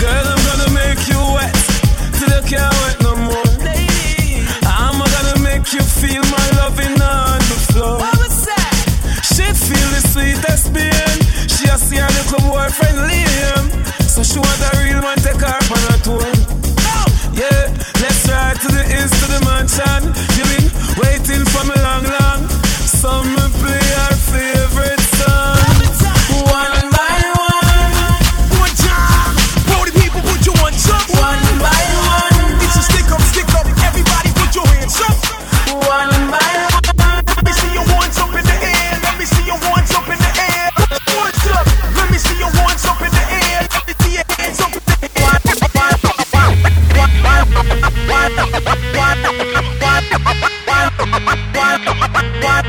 Girl, 0.00 0.24
I'm 0.24 0.40
gonna 0.48 0.70
make 0.72 1.04
you 1.04 1.20
wet 1.36 1.52
till 2.16 2.32
you 2.32 2.42
can't 2.48 2.72
wet 2.80 3.05
see 11.96 12.02
her 12.02 12.12
little 12.12 12.50
boyfriend 12.50 12.98
Liam, 13.08 13.64
so 14.02 14.22
she 14.22 14.38
want 14.38 14.60
a 14.60 14.84
real 14.84 15.00
man 15.00 15.16
take 15.18 15.40
her 15.40 15.58
on 15.72 15.82
a 15.92 15.96
tour. 16.04 16.28
Yeah, 17.32 17.72
let's 18.00 18.28
ride 18.28 18.58
to 18.60 18.68
the 18.68 18.84
east 18.96 19.14
to 19.20 19.26
the 19.32 19.40
mansion. 19.44 20.02
You 20.36 20.45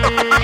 Oh, 0.09 0.37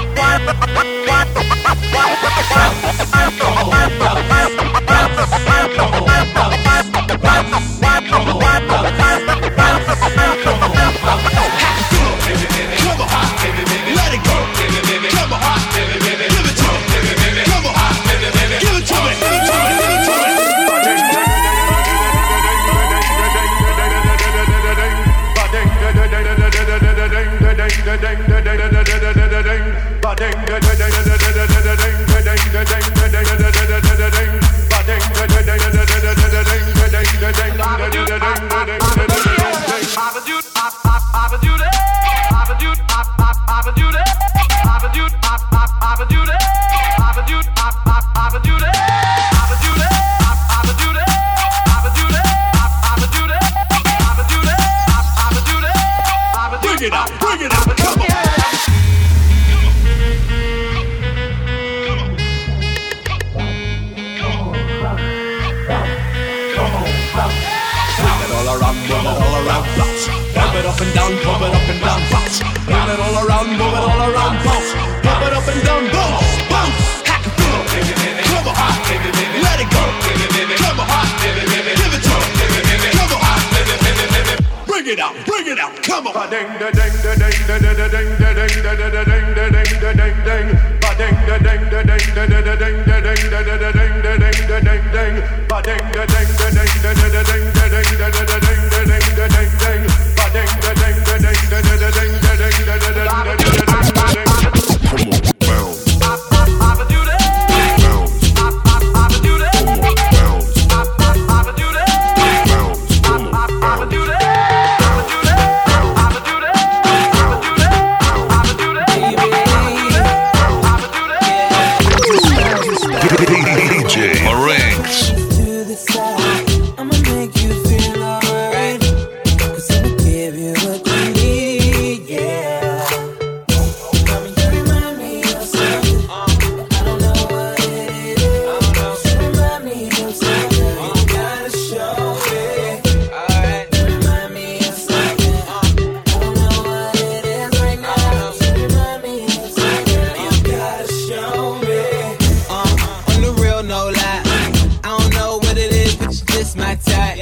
my 156.56 156.76
type. 156.76 157.20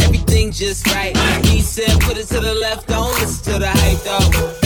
Everything 0.00 0.50
just 0.52 0.86
right. 0.88 1.16
He 1.46 1.60
said, 1.60 2.00
put 2.00 2.16
it 2.16 2.26
to 2.28 2.40
the 2.40 2.54
left, 2.54 2.88
don't 2.88 3.12
listen 3.20 3.52
to 3.52 3.58
the 3.58 3.68
hype 3.68 4.02
though. 4.02 4.57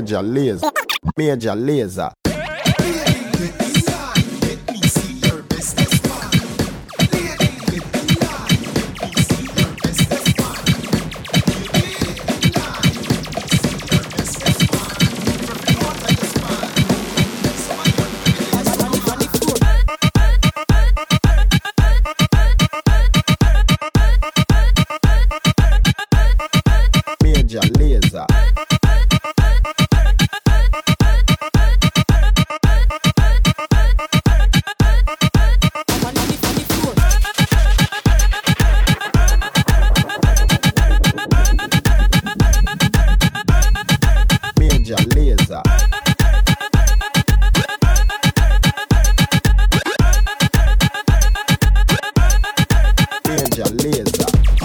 meia 0.00 0.02
de 0.02 0.16
alesa, 0.16 0.72
meia 1.16 1.36
de 1.36 1.48
alesa. 1.48 2.12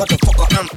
motherfucker, 0.05 0.59
I'm 0.59 0.74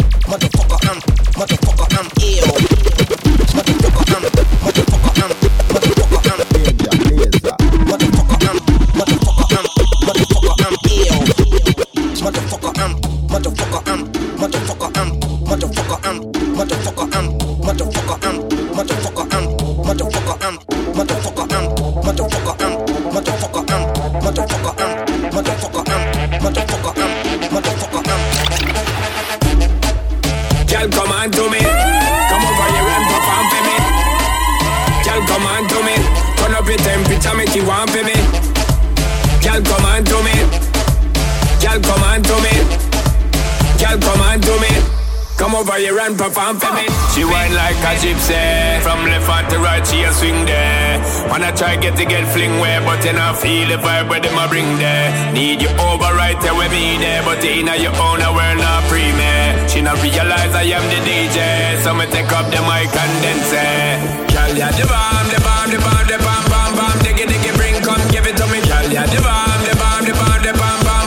She 47.19 47.27
wine 47.27 47.51
like 47.51 47.83
a 47.83 47.99
gypsy. 47.99 48.79
From 48.87 49.03
left 49.11 49.27
hand 49.27 49.51
to 49.51 49.59
right, 49.59 49.83
she 49.83 50.07
a 50.07 50.13
swing 50.15 50.47
there. 50.47 51.03
Wanna 51.27 51.51
try 51.51 51.75
get 51.75 51.99
to 51.99 52.05
get 52.07 52.23
fling 52.31 52.63
where, 52.63 52.79
but 52.87 53.03
then 53.03 53.17
not 53.19 53.43
feel 53.43 53.67
the 53.67 53.75
vibe 53.75 54.07
where 54.07 54.23
them 54.23 54.39
a 54.39 54.47
bring 54.47 54.79
there. 54.79 55.11
Need 55.35 55.59
you 55.61 55.67
over 55.83 56.15
right 56.15 56.39
there 56.39 56.55
with 56.55 56.71
me 56.71 56.95
there, 57.03 57.27
but 57.27 57.43
you 57.43 57.67
inna 57.67 57.75
your 57.75 57.91
own 57.99 58.23
a 58.23 58.31
world 58.31 58.63
not 58.63 58.87
free 58.87 59.11
me. 59.19 59.35
She 59.67 59.83
not 59.83 59.99
realize 59.99 60.55
I 60.55 60.71
am 60.71 60.87
the 60.95 61.01
DJ, 61.03 61.83
so 61.83 61.91
me 61.91 62.07
take 62.07 62.31
up 62.31 62.47
the 62.55 62.63
mic 62.71 62.87
and 62.87 63.15
then 63.19 63.39
say, 63.51 63.99
Girl, 64.31 64.55
yeah, 64.55 64.71
the 64.79 64.87
bomb, 64.87 65.27
the 65.27 65.43
bomb, 65.43 65.69
the 65.75 65.79
bomb, 65.83 66.07
the 66.07 66.19
bomb, 66.23 66.47
bomb, 66.47 66.73
bomb, 66.79 66.99
diggy, 67.03 67.27
diggy, 67.27 67.51
bring, 67.59 67.83
come, 67.83 67.99
give 68.15 68.31
it 68.31 68.39
to 68.39 68.47
me. 68.47 68.63
Girl, 68.63 68.87
yeah, 68.95 69.11
the 69.11 69.19
bomb, 69.27 69.59
the 69.67 69.75
bomb, 69.75 70.07
the 70.07 70.15
bomb, 70.15 70.39
the 70.47 70.53
bomb, 70.55 70.81
bomb. 70.87 70.98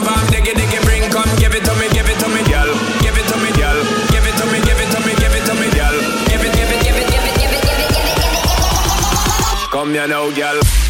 I 9.97 10.05
know, 10.05 10.31
girl. 10.33 10.80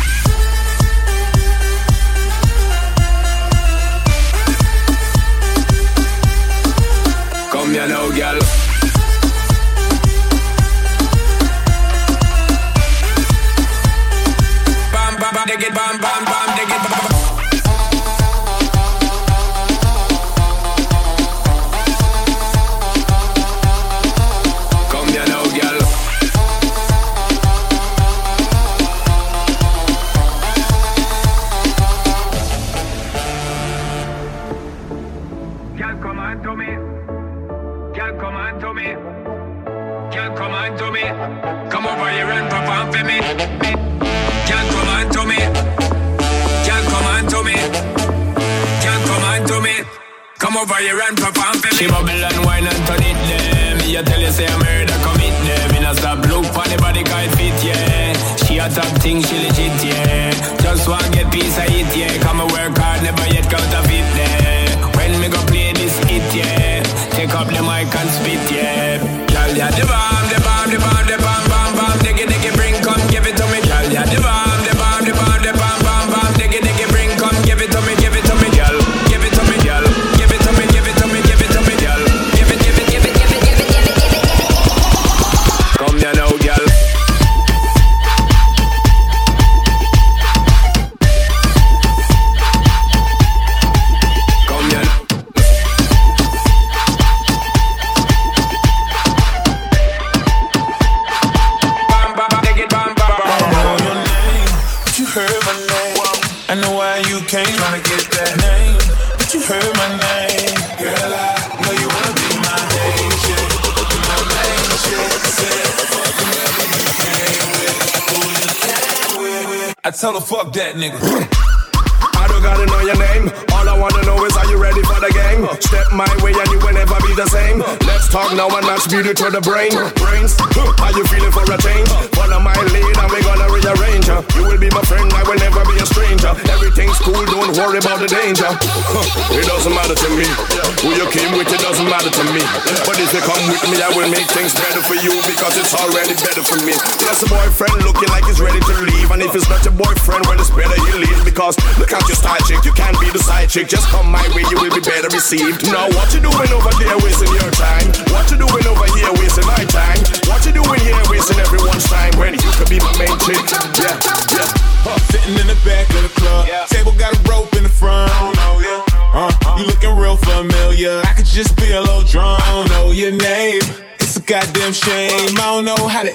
for 146.51 146.59
me. 146.67 146.75
That's 147.07 147.23
a 147.23 147.29
boyfriend 147.31 147.79
looking 147.87 148.09
like 148.11 148.27
he's 148.27 148.43
ready 148.43 148.59
to 148.59 148.73
leave. 148.83 149.09
And 149.11 149.23
if 149.23 149.31
it's 149.35 149.47
not 149.47 149.63
your 149.63 149.75
boyfriend, 149.75 150.27
well, 150.27 150.35
it's 150.35 150.51
better 150.51 150.75
you 150.91 150.99
leave. 150.99 151.23
Because 151.23 151.55
look 151.79 151.91
at 151.95 152.03
your 152.07 152.19
style, 152.19 152.41
chick, 152.43 152.63
you 152.67 152.75
can't 152.75 152.99
be 152.99 153.07
the 153.09 153.23
side 153.23 153.47
chick. 153.47 153.71
Just 153.71 153.87
come 153.87 154.11
my 154.11 154.23
way, 154.35 154.43
you 154.51 154.57
will 154.59 154.73
be 154.73 154.83
better 154.83 155.07
received. 155.07 155.63
Now, 155.71 155.87
what 155.95 156.11
you 156.11 156.19
doing 156.19 156.51
over 156.51 156.73
there, 156.75 156.97
wasting 156.99 157.31
your 157.31 157.40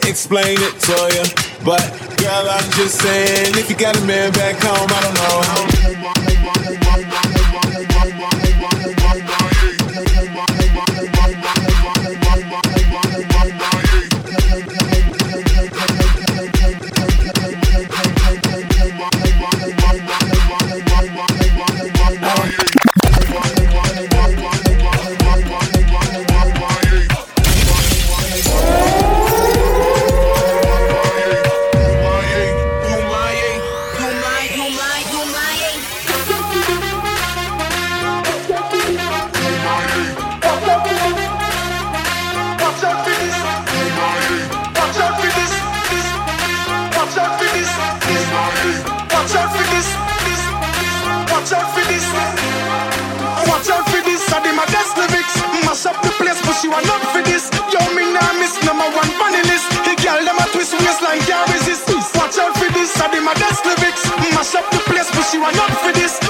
to 0.00 0.08
explain 0.08 0.56
it 0.58 0.80
to 0.80 0.96
you. 1.14 1.24
But 1.64 1.82
girl, 2.18 2.48
I'm 2.48 2.70
just 2.72 3.00
saying, 3.00 3.54
if 3.56 3.70
you 3.70 3.76
got 3.76 3.96
a 3.96 4.04
man 4.04 4.32
back 4.32 4.56
home, 4.62 4.88
I 4.90 5.00
don't 5.02 5.92
know. 5.92 5.95
fast 63.56 63.80
lyrics. 63.80 64.06
Mash 64.34 64.54
up 64.54 64.70
the 64.70 64.78
place, 64.90 65.10
but 65.10 65.22
she 65.22 65.38
run 65.38 65.54
up 65.56 65.70
for 65.70 65.92
this. 65.92 66.25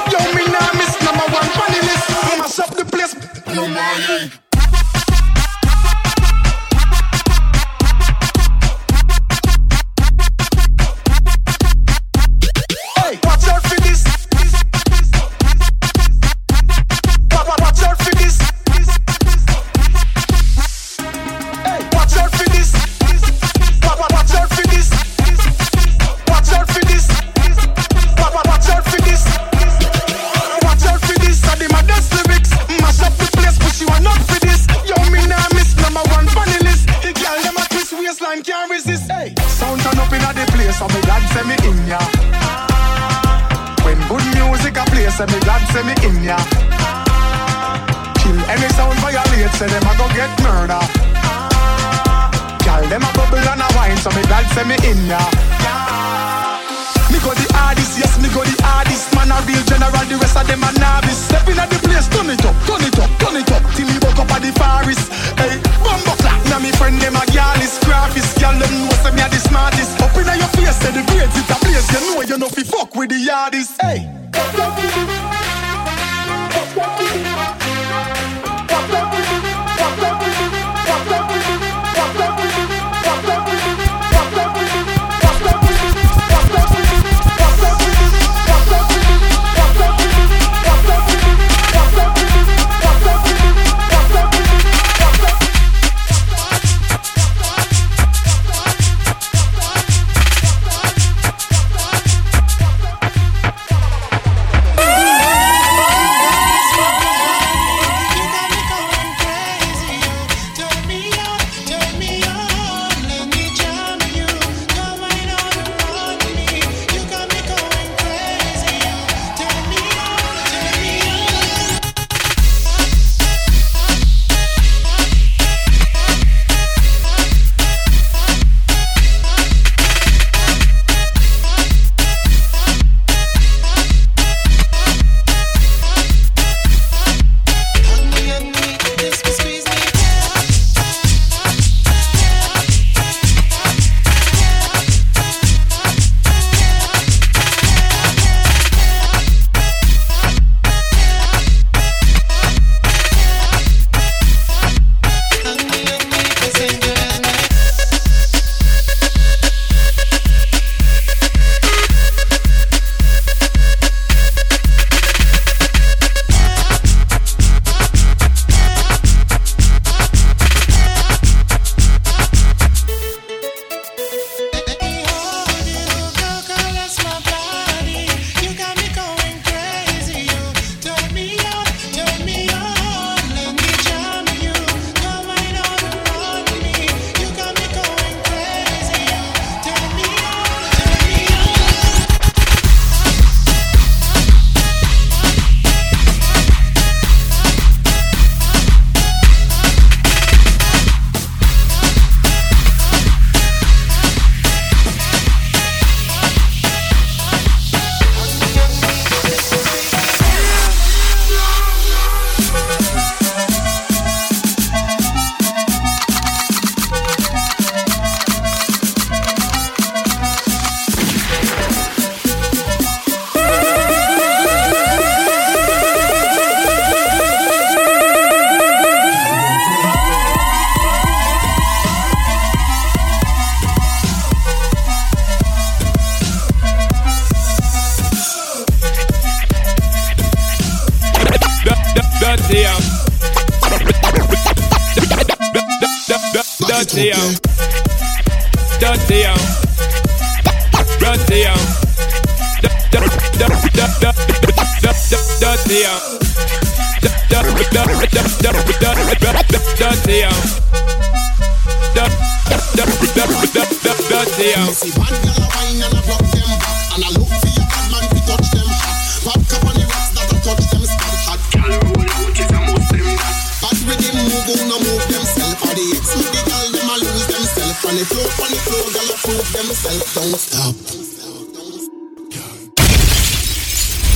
Themself 279.83 280.15
Don't 280.15 280.39
stop 280.39 280.97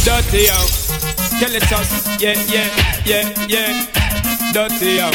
Dirty 0.02 0.48
out. 0.48 0.68
Tell 1.38 1.54
it 1.54 1.72
us. 1.72 2.20
Yeah, 2.20 2.32
yeah, 2.48 2.68
yeah, 3.04 3.46
yeah. 3.46 3.86
Dirty 4.52 4.98
out. 5.00 5.14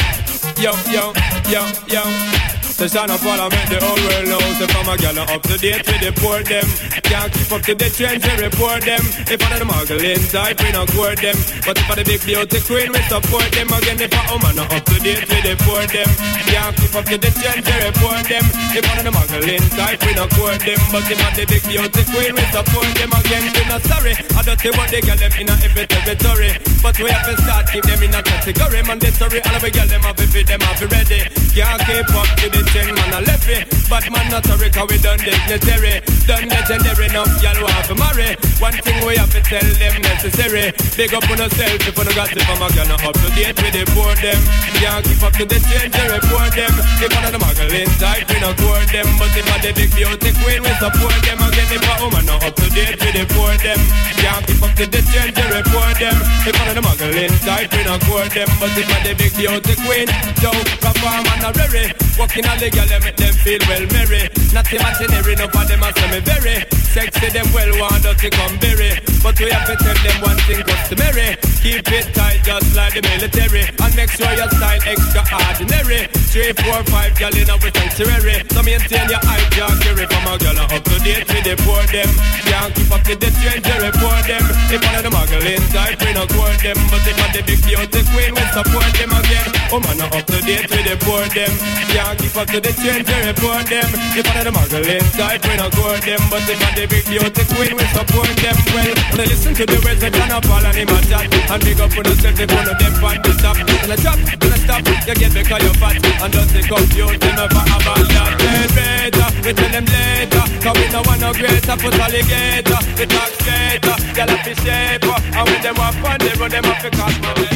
Yo, 0.59 0.73
yo, 0.91 1.11
yo, 1.49 1.65
yo. 1.87 2.54
Son 2.76 3.09
of 3.09 3.23
all 3.26 3.39
I 3.39 3.47
make 3.47 3.71
the 3.71 3.80
whole 3.80 3.95
world 4.03 4.28
knows 4.28 4.59
If 4.59 4.76
I'm 4.76 4.91
a 4.91 4.99
gal 4.99 5.15
up 5.15 5.41
to 5.47 5.55
date 5.57 5.88
with 5.88 6.01
the 6.03 6.11
poor 6.19 6.43
them. 6.43 6.67
Can't 7.07 7.32
keep 7.32 7.47
up 7.47 7.63
to 7.63 7.73
the 7.73 7.88
trends 7.88 8.28
and 8.28 8.39
report 8.43 8.84
them. 8.84 8.99
If 9.32 9.39
I'm 9.39 9.55
the 9.55 9.63
muggling 9.63 10.19
type 10.28 10.59
we 10.59 10.76
not 10.76 10.91
court 10.91 11.23
them. 11.23 11.39
But 11.63 11.80
if 11.80 11.88
I'm 11.88 11.95
the 11.95 12.03
big 12.03 12.19
beauty 12.28 12.59
queen 12.67 12.91
we 12.91 12.99
support 13.07 13.47
them. 13.55 13.71
Again 13.71 13.97
if 14.03 14.11
I'm 14.11 14.28
woman 14.28 14.59
not 14.59 14.67
up 14.76 14.84
to 14.91 14.95
date 14.99 15.23
with 15.23 15.43
the 15.47 15.55
poor 15.63 15.88
them. 15.88 16.09
Can't 16.51 16.76
keep 16.76 16.93
up 16.99 17.05
to 17.07 17.15
the 17.15 17.32
trends 17.32 17.63
and 17.63 17.82
report 17.88 18.28
them. 18.28 18.45
If 18.76 18.84
I'm 18.84 18.99
the 19.07 19.11
muggling 19.15 19.65
type 19.71 19.99
we 20.03 20.11
not 20.11 20.30
court 20.36 20.59
them. 20.59 20.80
But 20.91 21.07
if 21.07 21.19
I'm 21.23 21.32
the 21.32 21.43
big 21.47 21.63
beauty 21.63 22.03
queen 22.11 22.34
we 22.36 22.43
support 22.51 22.91
them. 22.91 23.11
Again 23.15 23.43
we 23.55 23.63
not 23.71 23.82
sorry. 23.88 24.13
I 24.36 24.43
don't 24.43 24.59
see 24.59 24.76
what 24.76 24.91
they 24.91 24.99
get 24.99 25.23
them 25.23 25.32
in 25.39 25.47
a 25.47 25.55
every 25.63 25.88
territory. 25.88 26.51
But 26.84 26.99
we 26.99 27.07
have 27.07 27.23
to 27.23 27.39
start 27.39 27.71
keep 27.71 27.88
them 27.88 28.03
in 28.03 28.11
a 28.11 28.19
category. 28.19 28.84
Mandatory 28.84 29.39
all 29.47 29.55
of 29.55 29.63
we 29.63 29.71
get 29.71 29.88
them 29.88 30.03
have 30.03 30.19
to 30.19 30.28
fit 30.28 30.45
them 30.51 30.59
have 30.59 30.84
ready. 30.91 31.23
Can't 31.55 31.82
keep 31.88 32.11
up 32.11 32.30
to 32.43 32.47
the 32.51 32.64
ten 32.74 32.93
man 32.95 33.13
a 33.13 33.20
left 33.22 33.49
it 33.49 33.68
But 33.89 34.09
man 34.11 34.30
not 34.32 34.45
sorry 34.45 34.70
cause 34.70 34.89
we 34.89 34.97
done 34.99 35.20
dignitary 35.20 36.01
Done 36.26 36.49
legendary 36.49 37.05
enough 37.05 37.30
y'all 37.38 37.61
want 37.61 37.86
to 37.86 37.93
marry. 37.93 38.34
One 38.57 38.74
thing 38.82 38.97
we 39.05 39.13
have 39.22 39.30
to 39.30 39.41
tell 39.45 39.61
them 39.61 39.95
necessary. 40.01 40.74
Big 40.97 41.13
up 41.13 41.22
on 41.30 41.38
yourself 41.38 41.78
if 41.86 41.93
you 41.93 42.01
no 42.01 42.11
got 42.18 42.34
it 42.34 42.41
from 42.49 42.66
a 42.66 42.68
not 42.89 43.03
up 43.05 43.13
to 43.13 43.30
date 43.38 43.53
with 43.61 43.74
the 43.78 43.86
poor 43.93 44.09
them. 44.18 44.41
Can't 44.82 45.05
keep 45.05 45.22
up 45.22 45.34
to 45.38 45.45
the 45.45 45.59
change 45.61 45.93
they 45.93 46.07
report 46.09 46.49
them. 46.57 46.74
If 46.97 47.13
one 47.13 47.26
of 47.30 47.32
the 47.32 47.38
muggling 47.38 47.91
type 48.01 48.26
we 48.26 48.38
not 48.41 48.57
court 48.57 48.89
them. 48.89 49.07
But 49.22 49.38
if 49.38 49.45
a 49.45 49.55
the 49.61 49.72
big 49.78 49.91
beauty 49.93 50.32
queen 50.41 50.61
we 50.66 50.74
support 50.82 51.20
them. 51.22 51.38
Again 51.45 51.70
if 51.78 51.86
a 51.86 51.93
woman 52.01 52.26
not 52.26 52.41
up 52.41 52.53
to 52.57 52.68
date 52.74 52.97
with 52.97 53.13
the 53.13 53.24
poor 53.38 53.53
them. 53.61 53.80
Can't 54.18 54.41
keep 54.49 54.61
up 54.66 54.74
to 54.82 54.86
the 54.89 55.01
change 55.13 55.34
they 55.38 55.47
report 55.53 55.95
them. 56.01 56.18
If 56.41 56.57
one 56.57 56.70
of 56.70 56.76
the 56.76 56.82
muggling 56.82 57.36
type 57.45 57.70
we 57.70 57.82
not 57.86 58.01
court 58.09 58.34
them. 58.34 58.49
But 58.57 58.74
if 58.74 58.89
a 58.89 58.97
the 59.05 59.13
big 59.13 59.34
beauty 59.38 59.76
queen. 59.86 60.09
Don't 60.41 60.68
perform 60.82 61.22
and 61.38 61.45
a 61.45 61.51
rare 61.53 61.93
Walking 62.18 62.49
all 62.55 62.61
the 62.61 62.69
girl 62.71 62.87
them 62.87 63.03
make 63.03 63.17
them 63.19 63.33
feel 63.43 63.59
well 63.67 63.85
merry. 63.91 64.23
Not 64.55 64.71
imaginary 64.71 65.35
no 65.35 65.47
for 65.51 65.65
them 65.67 65.83
a 65.83 65.89
say 65.91 66.07
me 66.11 66.19
very. 66.23 66.57
Sexy 66.95 67.27
them 67.35 67.47
well 67.51 67.71
want 67.79 68.05
us 68.07 68.15
to 68.21 68.29
come 68.29 68.55
berry. 68.63 68.95
But 69.19 69.35
we 69.39 69.51
have 69.51 69.67
to 69.67 69.75
tell 69.75 69.99
them 69.99 70.17
one 70.23 70.39
thing 70.47 70.63
customary. 70.63 71.35
Keep 71.59 71.91
it 71.91 72.07
tight 72.15 72.39
just 72.47 72.71
like 72.71 72.95
the 72.95 73.03
military. 73.03 73.67
And 73.67 73.93
make 73.99 74.11
sure 74.15 74.31
your 74.31 74.47
style 74.55 74.83
extraordinary. 74.87 76.07
Three, 76.31 76.53
four, 76.63 76.79
five 76.87 77.11
girl 77.19 77.35
in 77.35 77.49
our 77.51 77.59
sanctuary. 77.59 78.47
So 78.47 78.63
maintain 78.63 79.07
your 79.11 79.19
eye 79.27 79.43
can't 79.51 79.75
carry 79.83 80.05
from 80.07 80.23
girl 80.39 80.59
up 80.63 80.71
to 80.71 80.95
date 81.03 81.27
with 81.27 81.43
the 81.43 81.55
poor 81.67 81.83
them. 81.91 82.09
Can't 82.47 82.71
keep 82.71 82.91
up 82.95 83.03
to 83.03 83.13
the 83.19 83.29
trend 83.43 83.65
you 83.67 83.77
report 83.83 84.23
them. 84.23 84.43
If 84.71 84.79
one 84.79 84.95
of 84.95 85.03
the 85.03 85.11
muggling 85.11 85.65
type 85.75 85.99
we 85.99 86.11
not 86.15 86.31
court 86.31 86.55
them. 86.63 86.79
But 86.87 87.03
if 87.03 87.15
one 87.19 87.33
the 87.35 87.41
big 87.43 87.59
beauty 87.67 88.01
queen 88.15 88.31
we 88.31 88.43
support 88.55 88.91
them 88.95 89.11
again. 89.11 89.47
Oh 89.73 89.83
man 89.83 89.99
up 89.99 90.15
to 90.15 90.37
date 90.47 90.69
with 90.71 90.85
the 90.87 90.95
poor 91.03 91.27
them. 91.35 91.51
Can't 91.91 92.15
keep 92.15 92.35
up 92.39 92.44
to 92.51 92.57
the 92.61 92.71
trend 92.75 93.07
you 93.07 93.19
report 93.25 93.65
them. 93.67 93.89
If 94.15 94.25
one 94.25 94.37
of 94.37 94.45
the 94.45 94.51
muggling 94.51 95.05
type 95.15 95.41
we 95.45 95.53
don't 95.57 95.73
court 95.73 96.01
them. 96.05 96.21
But 96.29 96.45
if 96.45 96.57
one 96.59 96.75
the 96.75 96.85
big 96.85 97.05
beauty 97.05 97.43
queen 97.53 97.73
we 97.75 97.85
support 97.93 98.33
them. 98.39 98.55
Well, 98.73 98.93
they 99.17 99.25
listen 99.25 99.53
to 99.55 99.65
the 99.65 99.77
words 99.85 100.01
that 100.01 100.13
John 100.13 100.31
Paul 100.41 100.65
and 100.65 100.75
him 100.75 100.89
a 100.89 100.99
chat 101.05 101.25
And 101.31 101.61
big 101.63 101.79
up 101.79 101.95
on 101.95 102.05
yourself 102.05 102.35
one 102.35 102.67
of 102.69 102.77
them 102.77 102.93
find 103.01 103.21
the 103.23 103.31
stop. 103.39 103.57
And 103.57 103.91
a 103.91 103.97
chop, 103.97 104.19
and 104.19 104.53
a 104.53 104.57
stop, 104.61 104.81
you 104.85 105.15
get 105.15 105.33
because 105.33 105.61
you're 105.63 105.77
fat. 105.79 105.95
And 106.01 106.31
don't 106.33 106.49
they 106.49 107.31
never 107.35 107.63
have 107.65 107.87
a 107.87 107.93
lot 108.15 108.31
Get 108.39 108.69
better, 108.75 109.29
we 109.43 109.51
tell 109.53 109.71
them 109.71 109.85
later. 109.85 110.45
Cause 110.61 110.75
we 110.77 110.85
no 110.91 111.01
want 111.05 111.21
no 111.21 111.29
greater, 111.33 111.75
put 111.77 111.95
alligator. 111.99 112.79
We 112.97 113.05
talk 113.05 113.31
straighter, 113.41 113.95
girl 114.15 114.31
up 114.31 114.47
is 114.47 114.57
shaper 114.59 115.17
And 115.35 115.45
when 115.49 115.61
them 115.61 115.79
up 115.79 115.95
on 116.03 116.17
the 116.19 116.31
road, 116.39 116.51
them 116.51 116.65
up 116.65 116.79
to 116.81 116.89
cause 116.91 117.17
money 117.21 117.47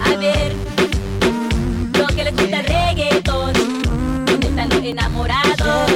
A 0.00 0.16
ver, 0.16 0.52
lo 1.98 2.06
que 2.14 2.24
reggaeton. 2.24 2.53
enamorado. 4.84 5.93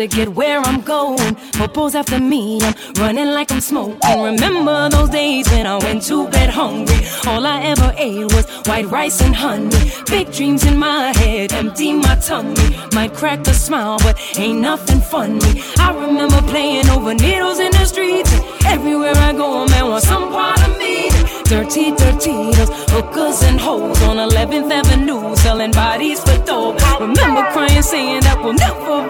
to 0.00 0.06
get 0.06 0.30
where 0.30 0.60
I'm 0.60 0.80
going. 0.80 1.34
Popo's 1.52 1.94
after 1.94 2.18
me, 2.18 2.58
I'm 2.62 2.74
running 2.94 3.32
like 3.32 3.52
I'm 3.52 3.60
smoking. 3.60 4.22
Remember 4.22 4.88
those 4.88 5.10
days 5.10 5.46
when 5.50 5.66
I 5.66 5.76
went 5.76 6.02
to 6.04 6.26
bed 6.28 6.48
hungry? 6.48 6.96
All 7.26 7.44
I 7.44 7.60
ever 7.64 7.92
ate 7.98 8.24
was 8.32 8.46
white 8.66 8.86
rice 8.86 9.20
and 9.20 9.34
honey. 9.36 9.92
Big 10.06 10.32
dreams 10.32 10.64
in 10.64 10.78
my 10.78 11.12
head, 11.18 11.52
empty 11.52 11.92
my 11.92 12.14
tummy. 12.14 12.56
Might 12.94 13.12
crack 13.12 13.46
a 13.46 13.52
smile, 13.52 13.98
but 13.98 14.16
ain't 14.38 14.60
nothing 14.60 15.00
funny. 15.02 15.62
I 15.76 15.92
remember 15.92 16.40
playing 16.48 16.88
over 16.88 17.12
needles 17.12 17.58
in 17.58 17.70
the 17.72 17.84
streets. 17.84 18.32
Everywhere 18.64 19.16
I 19.16 19.34
go, 19.34 19.64
a 19.64 19.68
man 19.68 19.86
wants 19.86 20.08
some 20.08 20.30
part 20.30 20.66
of 20.66 20.78
me. 20.78 21.10
Dirty, 21.44 21.90
dirty, 21.90 22.52
those 22.56 22.70
hookers 22.94 23.42
and 23.42 23.60
hoes 23.60 24.00
on 24.04 24.16
11th 24.16 24.70
Avenue 24.70 25.34
selling 25.36 25.72
bodies 25.72 26.20
for 26.20 26.38
dope. 26.46 26.78
Remember 27.00 27.42
crying, 27.52 27.82
saying 27.82 28.20
that 28.20 28.38
we'll 28.42 28.54
never 28.54 29.09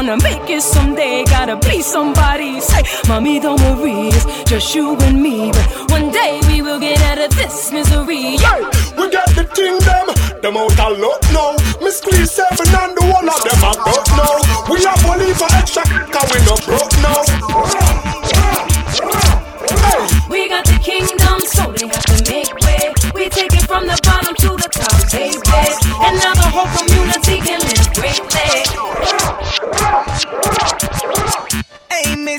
Gonna 0.00 0.16
make 0.22 0.48
it 0.48 0.62
someday, 0.62 1.26
gotta 1.26 1.56
be 1.68 1.82
somebody. 1.82 2.58
Say, 2.62 2.84
mommy, 3.06 3.38
don't 3.38 3.60
worry, 3.60 4.08
it's 4.08 4.48
just 4.48 4.74
you 4.74 4.96
and 4.96 5.22
me. 5.22 5.52
But 5.52 5.90
one 5.90 6.10
day 6.10 6.40
we 6.48 6.62
will 6.62 6.80
get 6.80 7.02
out 7.02 7.18
of 7.18 7.36
this 7.36 7.70
misery. 7.70 8.36
Yeah, 8.40 8.64
we 8.96 9.10
got 9.12 9.28
the 9.36 9.44
kingdom, 9.52 10.08
them, 10.40 10.56
out 10.56 10.78
a 10.80 10.88
lot 10.96 11.20
now. 11.36 11.52
Me 11.84 11.90
squeeze 11.90 12.32
seven 12.32 12.72
and 12.80 12.96
the 12.96 13.04
one 13.12 13.28
of 13.28 13.44
them 13.44 13.60
a 13.60 13.76
got 13.76 14.08
now. 14.16 14.40
We 14.72 14.80
have 14.88 15.04
only 15.04 15.34
for 15.36 15.52
extra, 15.52 15.84
cause 15.84 16.32
we 16.32 16.40
no 16.48 16.56
broke 16.64 16.96
now. 17.04 17.20
We 20.30 20.48
got 20.48 20.64
the 20.64 20.80
kingdom, 20.80 21.40
so 21.44 21.76
they 21.76 21.84
have 21.92 22.06
to 22.08 22.32
make 22.32 22.48
way. 22.64 22.94
We 23.12 23.28
take 23.28 23.52
it 23.52 23.68
from 23.68 23.84
the 23.84 24.00
bottom 24.08 24.34
to 24.34 24.48
the 24.56 24.70
top, 24.72 25.12
baby. 25.12 25.36
And 26.00 26.16
now 26.24 26.32
the 26.32 26.48
hope 26.48 26.72
whole 26.72 26.89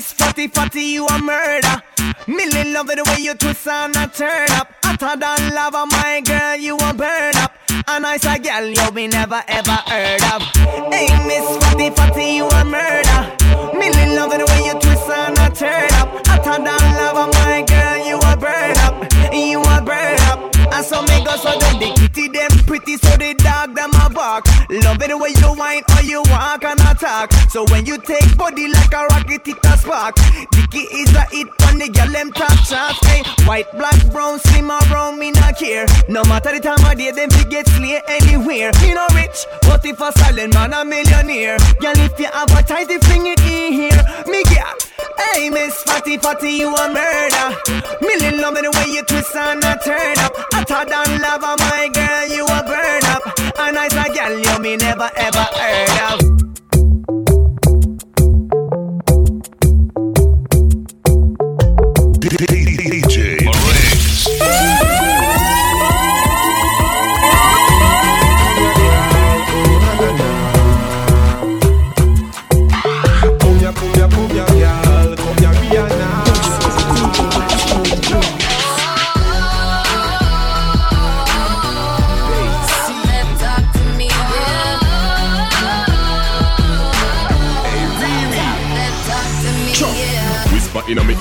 Miss 0.02 0.14
Fatty 0.14 0.48
Fatty, 0.48 0.80
you 0.80 1.06
a 1.06 1.16
murder. 1.20 1.80
Millie 2.26 2.72
love 2.72 2.88
the 2.88 3.04
way 3.06 3.22
you 3.22 3.34
twist 3.34 3.68
and 3.68 3.94
a 3.94 4.08
turn 4.08 4.50
up. 4.50 4.68
Hotter 4.82 5.16
than 5.16 5.54
lava, 5.54 5.86
my 5.86 6.20
girl, 6.24 6.56
you 6.56 6.74
a 6.74 6.92
burn 6.92 7.36
up. 7.36 7.54
A 7.86 8.00
nice 8.00 8.24
a 8.24 8.36
girl 8.36 8.66
you 8.66 8.90
me 8.90 9.06
never 9.06 9.40
ever 9.46 9.78
heard 9.86 10.22
of. 10.34 10.42
Hey, 10.90 11.06
Miss 11.28 11.46
Fatty 11.62 11.90
Fatty, 11.90 12.34
you 12.34 12.48
a 12.48 12.64
murder. 12.64 13.22
Millie 13.78 14.16
love 14.16 14.32
the 14.32 14.44
way 14.44 14.66
you 14.66 14.74
twist 14.80 15.08
and 15.08 15.38
a 15.38 15.54
turn 15.54 15.92
up. 15.94 16.26
Hotter 16.26 16.64
than 16.64 16.84
lava, 16.98 17.30
my 17.38 17.62
girl, 17.62 18.04
you 18.04 18.16
a 18.16 18.36
burn 18.36 18.76
up. 18.78 19.32
You 19.32 19.62
a 19.62 19.82
burn. 19.82 20.21
And 20.72 20.84
so 20.86 21.02
me 21.02 21.22
go 21.24 21.36
so 21.36 21.52
them 21.58 21.78
the 21.78 21.92
kitty 21.94 22.28
them 22.28 22.50
pretty 22.64 22.96
so 22.96 23.16
the 23.16 23.34
dog 23.34 23.74
them 23.74 23.92
a 23.92 24.08
bark. 24.08 24.46
Love 24.70 25.02
it 25.02 25.08
the 25.08 25.18
way 25.18 25.30
you 25.36 25.52
whine 25.52 25.84
or 25.96 26.02
you 26.02 26.22
walk 26.32 26.64
and 26.64 26.80
attack. 26.80 27.30
So 27.50 27.64
when 27.68 27.84
you 27.84 27.98
take 27.98 28.36
body 28.38 28.68
like 28.68 28.92
a 28.92 29.04
rocket, 29.12 29.46
it 29.46 29.58
a 29.64 29.76
spark. 29.76 30.16
Dicky 30.50 30.88
is 30.96 31.12
a 31.14 31.28
hit 31.28 31.48
on 31.68 31.78
the 31.78 31.88
girl 31.92 32.08
them 32.08 32.32
top. 32.32 32.56
Hey, 33.04 33.22
white, 33.44 33.70
black, 33.72 34.00
brown, 34.10 34.38
slim 34.38 34.70
or 34.70 34.80
brown, 34.88 35.18
me 35.18 35.30
not 35.32 35.58
care. 35.58 35.86
No 36.08 36.24
matter 36.24 36.52
the 36.52 36.60
time 36.60 36.84
of 36.84 36.96
day, 36.96 37.10
them 37.10 37.28
fi 37.28 37.44
get 37.44 37.68
slay 37.68 38.00
anywhere. 38.08 38.72
Me 38.80 38.94
no 38.94 39.06
rich, 39.12 39.44
but 39.62 39.84
if 39.84 40.00
a 40.00 40.10
silent 40.18 40.54
man 40.54 40.72
a 40.72 40.84
millionaire. 40.84 41.58
Girl, 41.80 41.98
if 42.00 42.18
you 42.18 42.32
advertise, 42.32 42.86
the 42.86 42.98
fling 43.04 43.26
it 43.26 43.40
in 43.40 43.72
here. 43.72 44.02
Me 44.26 44.42
girl. 44.44 44.72
Hey, 45.18 45.50
Miss 45.50 45.82
Fatty 45.82 46.16
Fatty, 46.16 46.50
you 46.50 46.74
a 46.74 46.88
murder. 46.88 47.56
Million 48.00 48.40
love 48.40 48.54
the 48.54 48.70
way 48.70 48.94
you 48.94 49.02
twist 49.04 49.36
and 49.36 49.62
a 49.64 49.78
turn 49.84 50.18
up. 50.18 50.61
Hotter 50.68 50.88
than 50.88 51.20
lava, 51.20 51.56
my 51.58 51.88
girl, 51.92 52.26
you 52.28 52.44
a 52.44 52.62
burn 52.62 53.04
up. 53.10 53.22
A 53.58 53.72
nice 53.72 53.92
a 53.94 54.12
girl, 54.14 54.38
you 54.38 54.62
me 54.62 54.76
never 54.76 55.10
ever 55.16 55.38
heard 55.38 56.12
of. 56.12 56.21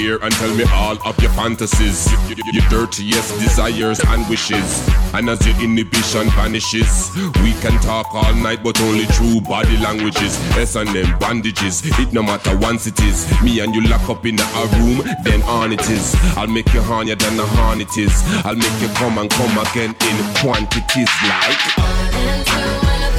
And 0.10 0.32
tell 0.34 0.54
me 0.56 0.64
all 0.74 0.98
of 1.06 1.20
your 1.22 1.32
fantasies, 1.32 2.12
your, 2.28 2.64
dirtiest 2.70 3.40
desires 3.40 4.00
and 4.08 4.28
wishes. 4.30 4.88
And 5.14 5.30
as 5.30 5.46
your 5.46 5.56
inhibition 5.62 6.30
vanishes, 6.32 7.12
we 7.44 7.54
can 7.62 7.80
talk 7.82 8.08
all 8.14 8.34
night, 8.36 8.64
but 8.64 8.80
only 8.82 9.06
through 9.06 9.42
body 9.42 9.78
languages. 9.78 10.40
S 10.58 10.76
and 10.76 10.90
M 10.90 11.20
bandages, 11.20 11.82
it 12.00 12.14
no 12.14 12.24
matter 12.24 12.58
once 12.58 12.88
it 12.88 13.00
is. 13.02 13.30
Me 13.44 13.60
and 13.60 13.76
you 13.76 13.88
lock 13.88 14.10
up 14.10 14.26
in 14.26 14.40
a 14.40 14.66
room, 14.78 15.04
then 15.24 15.42
on 15.44 15.72
it 15.72 15.88
is. 15.90 16.16
I'll 16.36 16.48
make 16.48 16.74
you 16.74 16.82
hornier 16.82 17.20
than 17.20 17.38
the 17.38 17.46
hornet 17.46 17.96
is. 17.98 18.24
I'll 18.44 18.56
make 18.56 18.82
you 18.82 18.88
come 18.96 19.18
and 19.20 19.30
come 19.30 19.58
again 19.58 19.96
in 20.02 20.36
quantities 20.42 21.10
like. 21.30 23.11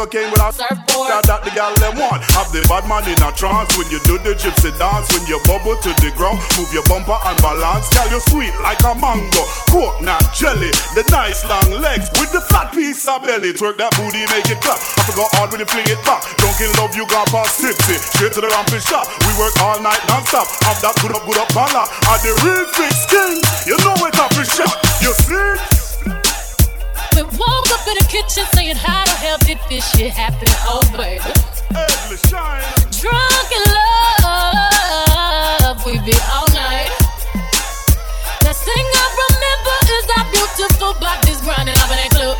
That 0.00 0.16
with 0.16 0.40
a 0.40 0.48
surfboard. 0.48 1.12
That, 1.12 1.28
that 1.28 1.44
the 1.44 1.52
gal 1.52 1.76
them 1.76 2.00
one. 2.00 2.24
Have 2.32 2.48
the 2.56 2.64
bad 2.72 2.88
man 2.88 3.04
in 3.04 3.20
a 3.20 3.28
trance 3.36 3.68
when 3.76 3.84
you 3.92 4.00
do 4.08 4.16
the 4.24 4.32
gypsy 4.32 4.72
dance. 4.80 5.12
When 5.12 5.28
you 5.28 5.36
bubble 5.44 5.76
to 5.76 5.92
the 6.00 6.08
ground, 6.16 6.40
move 6.56 6.72
your 6.72 6.80
bumper 6.88 7.20
and 7.20 7.36
balance. 7.44 7.84
Gal 7.92 8.08
you 8.08 8.16
sweet 8.24 8.48
like 8.64 8.80
a 8.80 8.96
mango, 8.96 9.44
coconut 9.68 10.24
jelly. 10.32 10.72
The 10.96 11.04
nice 11.12 11.44
long 11.44 11.84
legs 11.84 12.08
with 12.16 12.32
the 12.32 12.40
fat 12.48 12.72
piece 12.72 13.04
of 13.04 13.28
belly. 13.28 13.52
Twerk 13.52 13.76
that 13.76 13.92
booty, 14.00 14.24
make 14.32 14.48
it 14.48 14.64
clap. 14.64 14.80
I 14.80 15.04
forgot 15.04 15.28
hard 15.36 15.52
when 15.52 15.60
you 15.60 15.68
fling 15.68 15.84
it 15.84 16.00
back. 16.08 16.24
Drunk 16.40 16.64
in 16.64 16.72
love, 16.80 16.96
you 16.96 17.04
got 17.04 17.28
past 17.28 17.60
tipsy. 17.60 18.00
Straight 18.00 18.32
to 18.32 18.40
the 18.40 18.48
ramping 18.48 18.80
shop. 18.80 19.04
We 19.28 19.36
work 19.36 19.52
all 19.60 19.84
night 19.84 20.00
non-stop. 20.08 20.48
Have 20.64 20.80
that 20.80 20.96
good 21.04 21.12
up, 21.12 21.28
good 21.28 21.36
up, 21.36 21.52
bala. 21.52 21.84
Are 22.08 22.20
the 22.24 22.32
real 22.40 22.64
fix 22.72 23.04
king. 23.04 23.36
You 23.68 23.76
know 23.84 24.00
it 24.08 24.16
up 24.16 24.32
shot. 24.48 24.80
You 25.04 25.12
see? 25.12 25.69
Woke 27.40 27.70
up 27.72 27.86
in 27.88 27.94
the 27.96 28.04
kitchen 28.08 28.44
saying, 28.52 28.76
How 28.76 29.04
the 29.04 29.16
hell 29.16 29.38
did 29.38 29.58
this 29.68 29.88
shit 29.96 30.12
happen? 30.12 30.48
Oh, 30.68 30.82
baby. 30.92 31.24
Drunk 33.00 33.50
in 33.56 33.64
love, 34.20 35.80
we 35.86 35.92
be 36.04 36.12
all 36.28 36.48
night. 36.52 36.92
The 38.44 38.52
thing 38.52 38.84
I 38.84 39.06
remember 39.24 39.76
is 39.96 40.04
our 40.18 40.26
beautiful 40.36 40.92
bodies 41.00 41.40
grinding 41.40 41.78
up 41.80 41.90
in 41.90 41.96
that 41.96 42.10
club. 42.12 42.36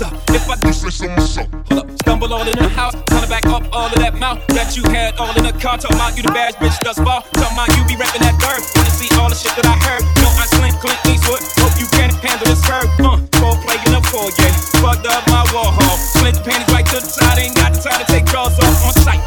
So. 0.00 0.08
If 0.32 0.48
I 0.48 0.56
do 0.56 0.72
say 0.72 0.88
so. 0.88 1.44
Hold 1.68 1.84
up. 1.84 1.92
Stumble 2.00 2.32
all 2.32 2.48
in 2.48 2.56
the 2.56 2.72
house. 2.72 2.96
Trying 3.12 3.20
to 3.20 3.28
back 3.28 3.44
up 3.52 3.68
all 3.68 3.92
of 3.92 4.00
that 4.00 4.16
mouth 4.16 4.40
that 4.56 4.72
you 4.72 4.80
had 4.88 5.12
all 5.20 5.28
in 5.36 5.44
the 5.44 5.52
car. 5.60 5.76
Talking 5.76 6.00
about 6.00 6.16
you 6.16 6.24
the 6.24 6.32
bad 6.32 6.56
bitch 6.56 6.72
thus 6.80 6.96
far. 6.96 7.20
Talking 7.36 7.52
about 7.52 7.68
you 7.76 7.84
be 7.84 8.00
rapping 8.00 8.24
that 8.24 8.32
dirt. 8.40 8.64
Wanna 8.80 8.88
see 8.96 9.12
all 9.20 9.28
the 9.28 9.36
shit 9.36 9.52
that 9.60 9.68
I 9.68 9.76
heard. 9.76 10.00
No, 10.24 10.32
I 10.40 10.48
slink 10.56 10.80
Clint 10.80 10.96
Eastwood. 11.04 11.44
Hope 11.60 11.76
you 11.76 11.84
can 11.92 12.08
handle 12.24 12.48
this 12.48 12.64
curve. 12.64 12.88
Uh, 12.96 13.20
four 13.36 13.52
play 13.60 13.76
in 13.76 13.92
the 13.92 14.00
foyer. 14.08 14.32
Fucked 14.80 15.04
up 15.04 15.20
my 15.28 15.44
Warhol. 15.52 15.96
Slint 16.16 16.40
your 16.40 16.48
panties 16.48 16.72
right 16.72 16.86
to 16.96 16.96
the 16.96 17.04
side. 17.04 17.36
Ain't 17.36 17.60
got 17.60 17.76
the 17.76 17.84
time 17.84 18.00
to 18.00 18.06
take 18.08 18.24
draws 18.24 18.56
off 18.56 18.80
on 18.88 18.96
sight. 19.04 19.20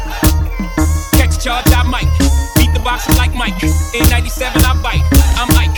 Catch 1.14 1.38
charge, 1.38 1.70
I 1.70 1.86
might. 1.86 2.10
Beat 2.58 2.74
the 2.74 2.82
boxes 2.82 3.14
like 3.14 3.30
Mike. 3.38 3.62
In 3.94 4.02
97, 4.10 4.58
I 4.66 4.74
bite. 4.82 5.06
I'm 5.38 5.46
Ike. 5.54 5.74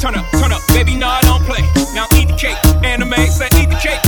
Turn 0.00 0.16
up, 0.16 0.24
turn 0.32 0.50
up, 0.50 0.64
baby, 0.72 0.96
no, 0.96 1.06
I 1.06 1.20
don't 1.28 1.44
play. 1.44 1.60
Now 1.92 2.08
eat 2.16 2.32
the 2.32 2.36
cake, 2.40 2.56
Anna 2.80 3.04
Mae, 3.04 3.28
say 3.28 3.52
eat 3.60 3.68
the 3.68 3.76
cake, 3.76 4.00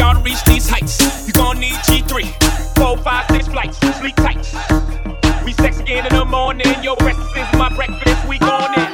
y'all 0.00 0.14
to 0.14 0.20
reach 0.22 0.42
these 0.44 0.68
heights, 0.68 1.26
you 1.26 1.32
gon' 1.34 1.60
need 1.60 1.74
G3. 1.84 2.74
Four, 2.76 2.96
five, 2.98 3.26
six 3.30 3.46
flights, 3.48 3.76
sleep 3.98 4.16
tight. 4.16 4.38
We 5.44 5.52
sex 5.52 5.78
again 5.78 6.06
in 6.06 6.14
the 6.14 6.24
morning, 6.24 6.82
your 6.82 6.96
breakfast 6.96 7.36
is 7.36 7.58
my 7.58 7.68
breakfast, 7.74 8.26
we 8.26 8.38
gon' 8.38 8.74
in. 8.78 8.90